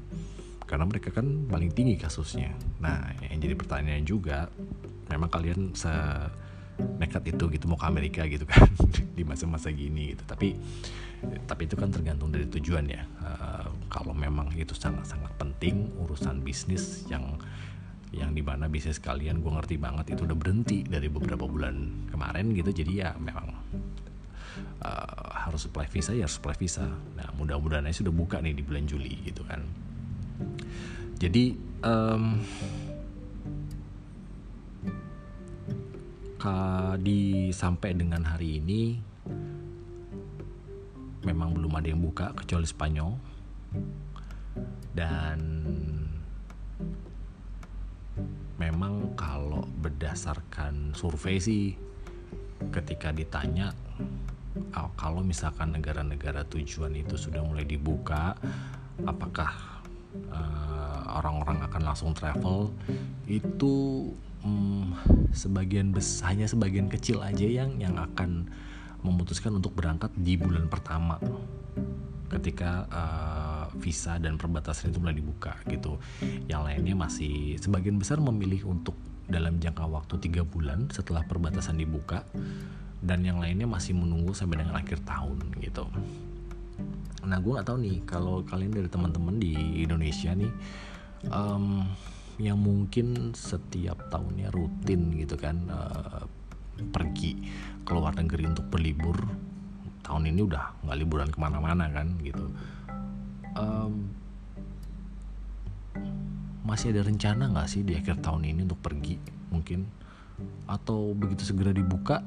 Karena 0.63 0.87
mereka 0.87 1.11
kan 1.11 1.47
paling 1.51 1.71
tinggi 1.75 1.99
kasusnya. 1.99 2.55
Nah 2.79 3.11
yang 3.27 3.39
jadi 3.43 3.55
pertanyaan 3.55 4.03
juga 4.07 4.47
memang 5.11 5.27
kalian 5.27 5.75
nekat 6.99 7.33
itu 7.33 7.49
gitu 7.51 7.65
mau 7.69 7.77
ke 7.79 7.85
Amerika 7.87 8.21
gitu 8.27 8.45
kan 8.45 8.67
di 9.17 9.23
masa-masa 9.23 9.69
gini 9.71 10.15
gitu. 10.15 10.23
Tapi 10.25 10.55
tapi 11.45 11.69
itu 11.69 11.77
kan 11.77 11.93
tergantung 11.93 12.33
dari 12.33 12.49
tujuan 12.49 12.85
ya. 12.89 13.05
Uh, 13.21 13.69
kalau 13.93 14.13
memang 14.15 14.49
itu 14.57 14.73
sangat-sangat 14.73 15.29
penting 15.37 15.93
urusan 16.01 16.41
bisnis 16.41 17.05
yang 17.07 17.37
yang 18.11 18.35
di 18.35 18.43
mana 18.43 18.67
bisnis 18.67 18.99
kalian 18.99 19.39
gue 19.39 19.51
ngerti 19.55 19.79
banget 19.79 20.17
itu 20.17 20.27
udah 20.27 20.35
berhenti 20.35 20.83
dari 20.83 21.07
beberapa 21.07 21.47
bulan 21.47 22.07
kemarin 22.11 22.51
gitu. 22.57 22.73
Jadi 22.73 22.91
ya 22.99 23.15
memang 23.15 23.47
uh, 24.83 25.25
harus 25.47 25.69
supply 25.69 25.87
visa 25.87 26.11
ya 26.11 26.25
harus 26.27 26.35
supply 26.41 26.57
visa. 26.57 26.85
Nah 26.89 27.27
mudah-mudahan 27.37 27.87
sudah 27.93 28.11
buka 28.11 28.41
nih 28.41 28.57
di 28.57 28.63
bulan 28.65 28.83
Juli 28.89 29.21
gitu 29.23 29.45
kan. 29.47 29.61
Jadi 31.21 31.53
um, 31.85 32.41
di 37.01 37.51
sampai 37.53 37.93
dengan 37.93 38.25
hari 38.25 38.57
ini 38.57 38.97
memang 41.21 41.53
belum 41.53 41.77
ada 41.77 41.87
yang 41.89 42.01
buka 42.01 42.33
kecuali 42.33 42.65
Spanyol. 42.65 43.11
Dan 44.91 45.39
memang 48.59 49.15
kalau 49.15 49.63
berdasarkan 49.79 50.93
survei 50.93 51.39
sih 51.39 51.73
ketika 52.69 53.09
ditanya 53.09 53.73
oh, 54.77 54.91
kalau 54.93 55.25
misalkan 55.25 55.73
negara-negara 55.73 56.45
tujuan 56.45 56.93
itu 56.93 57.17
sudah 57.17 57.41
mulai 57.41 57.65
dibuka 57.65 58.37
apakah 59.07 59.81
uh, 60.29 61.17
orang-orang 61.17 61.63
akan 61.65 61.81
langsung 61.81 62.11
travel? 62.13 62.69
Itu 63.25 64.05
um, 64.43 64.93
sebagian 65.31 65.95
bes 65.95 66.21
hanya 66.25 66.45
sebagian 66.45 66.87
kecil 66.91 67.21
aja 67.21 67.45
yang 67.45 67.77
yang 67.79 67.95
akan 67.97 68.49
memutuskan 69.01 69.57
untuk 69.57 69.73
berangkat 69.73 70.13
di 70.13 70.37
bulan 70.37 70.69
pertama 70.69 71.17
ketika 72.31 72.87
uh, 72.87 73.65
visa 73.81 74.15
dan 74.21 74.39
perbatasan 74.39 74.95
itu 74.95 75.03
mulai 75.03 75.17
dibuka 75.17 75.57
gitu. 75.67 75.99
Yang 76.47 76.61
lainnya 76.63 76.95
masih 76.95 77.59
sebagian 77.59 77.99
besar 77.99 78.23
memilih 78.23 78.71
untuk 78.71 78.95
dalam 79.31 79.59
jangka 79.59 79.87
waktu 79.87 80.15
tiga 80.19 80.43
bulan 80.43 80.91
setelah 80.91 81.23
perbatasan 81.23 81.79
dibuka 81.79 82.27
dan 83.01 83.25
yang 83.25 83.41
lainnya 83.41 83.65
masih 83.65 83.97
menunggu 83.97 84.35
sampai 84.35 84.61
dengan 84.61 84.77
akhir 84.77 85.01
tahun 85.07 85.41
gitu 85.63 85.87
nah 87.21 87.37
gue 87.37 87.51
nggak 87.53 87.67
tahu 87.69 87.77
nih 87.81 87.97
kalau 88.03 88.41
kalian 88.45 88.73
dari 88.73 88.89
teman-teman 88.89 89.35
di 89.37 89.53
Indonesia 89.85 90.33
nih 90.33 90.51
um, 91.29 91.85
yang 92.41 92.57
mungkin 92.57 93.37
setiap 93.37 94.09
tahunnya 94.09 94.49
rutin 94.49 95.13
gitu 95.21 95.37
kan 95.37 95.61
uh, 95.69 96.25
pergi 96.89 97.37
ke 97.85 97.91
luar 97.93 98.17
negeri 98.17 98.49
untuk 98.49 98.65
berlibur 98.73 99.17
tahun 100.01 100.33
ini 100.33 100.41
udah 100.49 100.81
nggak 100.81 100.97
liburan 100.97 101.29
ke 101.29 101.37
mana-mana 101.37 101.85
kan 101.93 102.17
gitu. 102.25 102.49
Um, 103.53 104.09
masih 106.65 106.95
ada 106.95 107.05
rencana 107.05 107.51
nggak 107.51 107.67
sih 107.69 107.81
di 107.85 107.93
akhir 107.93 108.25
tahun 108.25 108.47
ini 108.49 108.65
untuk 108.65 108.81
pergi 108.81 109.21
mungkin? 109.53 109.85
Atau 110.65 111.13
begitu 111.13 111.45
segera 111.45 111.69
dibuka 111.69 112.25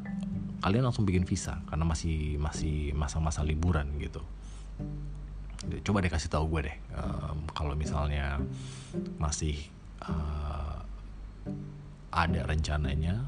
kalian 0.62 0.86
langsung 0.86 1.04
bikin 1.04 1.28
visa 1.28 1.60
karena 1.68 1.84
masih 1.84 2.38
masih 2.38 2.94
masa-masa 2.94 3.42
liburan 3.42 3.90
gitu? 3.98 4.22
Coba 5.84 6.04
deh 6.04 6.12
kasih 6.12 6.30
tahu 6.30 6.46
gue 6.56 6.70
deh 6.70 6.76
um, 6.94 7.44
kalau 7.56 7.72
misalnya 7.74 8.38
masih 9.16 9.73
uh, 10.08 10.78
ada 12.14 12.40
rencananya 12.46 13.20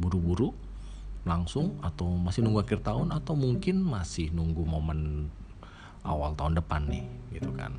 buru-buru 0.00 0.50
langsung 1.24 1.78
atau 1.80 2.16
masih 2.20 2.44
nunggu 2.44 2.64
akhir 2.64 2.84
tahun 2.84 3.12
atau 3.14 3.32
mungkin 3.32 3.80
masih 3.80 4.28
nunggu 4.34 4.64
momen 4.66 5.30
awal 6.04 6.36
tahun 6.36 6.60
depan 6.60 6.84
nih 6.90 7.04
gitu 7.38 7.48
kan. 7.56 7.72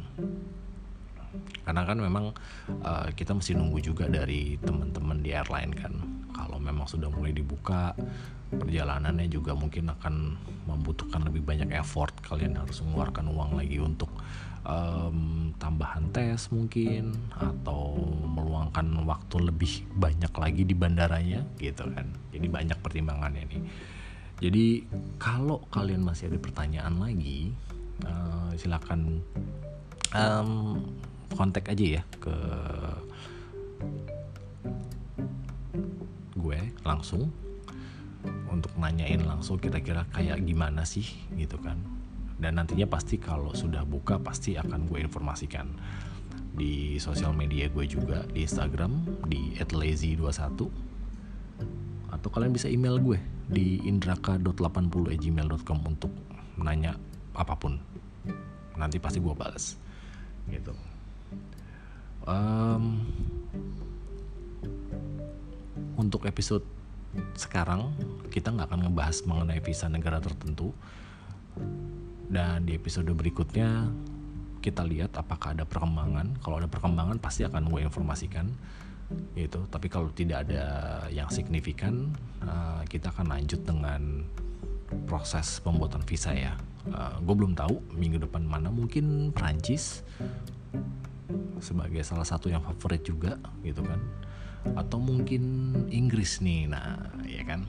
Karena 1.67 1.83
kan 1.83 1.99
memang 1.99 2.31
uh, 2.79 3.07
kita 3.11 3.35
mesti 3.35 3.59
nunggu 3.59 3.83
juga 3.83 4.07
dari 4.07 4.55
teman-teman 4.63 5.19
di 5.19 5.35
airline 5.35 5.73
kan 5.75 6.14
kalau 6.35 6.59
memang 6.59 6.83
sudah 6.83 7.07
mulai 7.07 7.31
dibuka 7.31 7.95
perjalanannya 8.51 9.31
juga 9.31 9.55
mungkin 9.55 9.87
akan 9.95 10.35
membutuhkan 10.67 11.23
lebih 11.23 11.47
banyak 11.47 11.71
effort. 11.71 12.11
Kalian 12.27 12.59
harus 12.59 12.83
mengeluarkan 12.83 13.31
uang 13.31 13.51
lagi 13.55 13.79
untuk 13.79 14.11
um, 14.67 15.49
tambahan 15.55 16.11
tes 16.11 16.51
mungkin 16.51 17.15
atau 17.31 17.95
meluangkan 18.27 18.85
waktu 19.07 19.47
lebih 19.47 19.87
banyak 19.95 20.33
lagi 20.35 20.61
di 20.67 20.75
bandaranya 20.75 21.41
gitu 21.55 21.87
kan. 21.87 22.11
Jadi 22.35 22.47
banyak 22.51 22.77
pertimbangannya 22.83 23.43
nih. 23.47 23.61
Jadi 24.35 24.65
kalau 25.15 25.63
kalian 25.71 26.03
masih 26.03 26.27
ada 26.27 26.37
pertanyaan 26.43 26.99
lagi 26.99 27.55
uh, 28.03 28.51
silakan 28.59 29.23
um, 30.11 30.83
kontak 31.31 31.71
aja 31.71 31.99
ya 31.99 32.03
ke 32.19 32.35
gue 36.45 36.59
langsung 36.85 37.33
untuk 38.53 38.69
nanyain 38.77 39.21
langsung 39.25 39.57
kira-kira 39.57 40.05
kayak 40.13 40.45
gimana 40.45 40.85
sih 40.85 41.05
gitu 41.33 41.57
kan. 41.57 41.81
Dan 42.37 42.61
nantinya 42.61 42.85
pasti 42.85 43.17
kalau 43.17 43.55
sudah 43.57 43.81
buka 43.87 44.21
pasti 44.21 44.53
akan 44.59 44.85
gue 44.85 45.01
informasikan. 45.01 45.65
Di 46.55 47.01
sosial 47.01 47.33
media 47.33 47.67
gue 47.67 47.89
juga 47.89 48.21
di 48.29 48.45
Instagram 48.45 49.25
di 49.25 49.57
@lazy21. 49.57 50.61
Atau 52.13 52.29
kalian 52.29 52.53
bisa 52.53 52.69
email 52.69 53.01
gue 53.01 53.19
di 53.49 53.81
indraka.80@gmail.com 53.83 55.79
untuk 55.85 56.11
nanya 56.61 56.93
apa 57.33 57.57
pun. 57.57 57.79
Nanti 58.77 59.01
pasti 59.01 59.17
gue 59.17 59.33
balas 59.33 59.79
gitu. 60.51 60.73
Um, 62.25 63.05
untuk 66.05 66.29
episode 66.29 66.61
sekarang 67.33 67.95
kita 68.29 68.53
nggak 68.53 68.69
akan 68.69 68.81
ngebahas 68.85 69.17
mengenai 69.25 69.59
visa 69.65 69.89
negara 69.89 70.21
tertentu. 70.21 70.69
Dan 72.25 72.69
di 72.69 72.77
episode 72.77 73.09
berikutnya 73.09 73.89
kita 74.61 74.85
lihat 74.85 75.17
apakah 75.17 75.57
ada 75.57 75.65
perkembangan. 75.65 76.37
Kalau 76.41 76.61
ada 76.61 76.69
perkembangan 76.69 77.17
pasti 77.17 77.41
akan 77.47 77.69
gue 77.73 77.81
informasikan 77.81 78.45
gitu. 79.33 79.65
Tapi 79.69 79.87
kalau 79.89 80.13
tidak 80.13 80.45
ada 80.49 80.63
yang 81.09 81.29
signifikan 81.33 82.13
uh, 82.45 82.81
kita 82.85 83.09
akan 83.09 83.33
lanjut 83.33 83.61
dengan 83.65 84.25
proses 85.09 85.61
pembuatan 85.61 86.05
visa 86.05 86.33
ya. 86.33 86.53
Uh, 86.85 87.17
gue 87.23 87.33
belum 87.33 87.57
tahu 87.57 87.81
minggu 87.97 88.21
depan 88.21 88.45
mana 88.45 88.69
mungkin 88.69 89.33
Prancis 89.33 90.05
sebagai 91.57 92.05
salah 92.05 92.27
satu 92.27 92.53
yang 92.53 92.61
favorit 92.61 93.01
juga 93.01 93.41
gitu 93.65 93.81
kan 93.81 93.97
atau 94.73 94.97
mungkin 94.97 95.73
Inggris 95.93 96.41
nih 96.41 96.65
nah 96.65 96.97
ya 97.29 97.45
kan? 97.45 97.61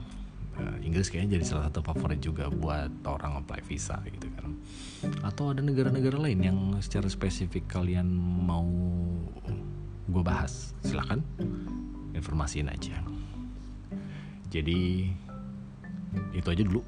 Uh, 0.57 0.73
Inggris 0.81 1.13
kayaknya 1.13 1.37
jadi 1.37 1.45
salah 1.45 1.69
satu 1.69 1.85
favorit 1.85 2.17
juga 2.17 2.49
buat 2.49 2.89
orang 3.05 3.45
apply 3.45 3.61
visa 3.61 4.01
gitu 4.09 4.25
kan. 4.33 4.57
Atau 5.21 5.53
ada 5.53 5.61
negara-negara 5.61 6.17
lain 6.17 6.41
yang 6.41 6.59
secara 6.81 7.05
spesifik 7.05 7.69
kalian 7.69 8.09
mau 8.17 8.65
gue 10.09 10.23
bahas? 10.25 10.73
Silahkan 10.81 11.21
informasiin 12.17 12.73
aja. 12.73 12.97
Jadi 14.49 15.13
itu 16.33 16.47
aja 16.49 16.63
dulu. 16.65 16.81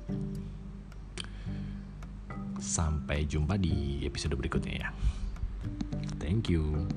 Sampai 2.57 3.29
jumpa 3.29 3.61
di 3.61 4.01
episode 4.01 4.33
berikutnya 4.33 4.87
ya. 4.87 4.89
Thank 6.17 6.49
you 6.49 6.89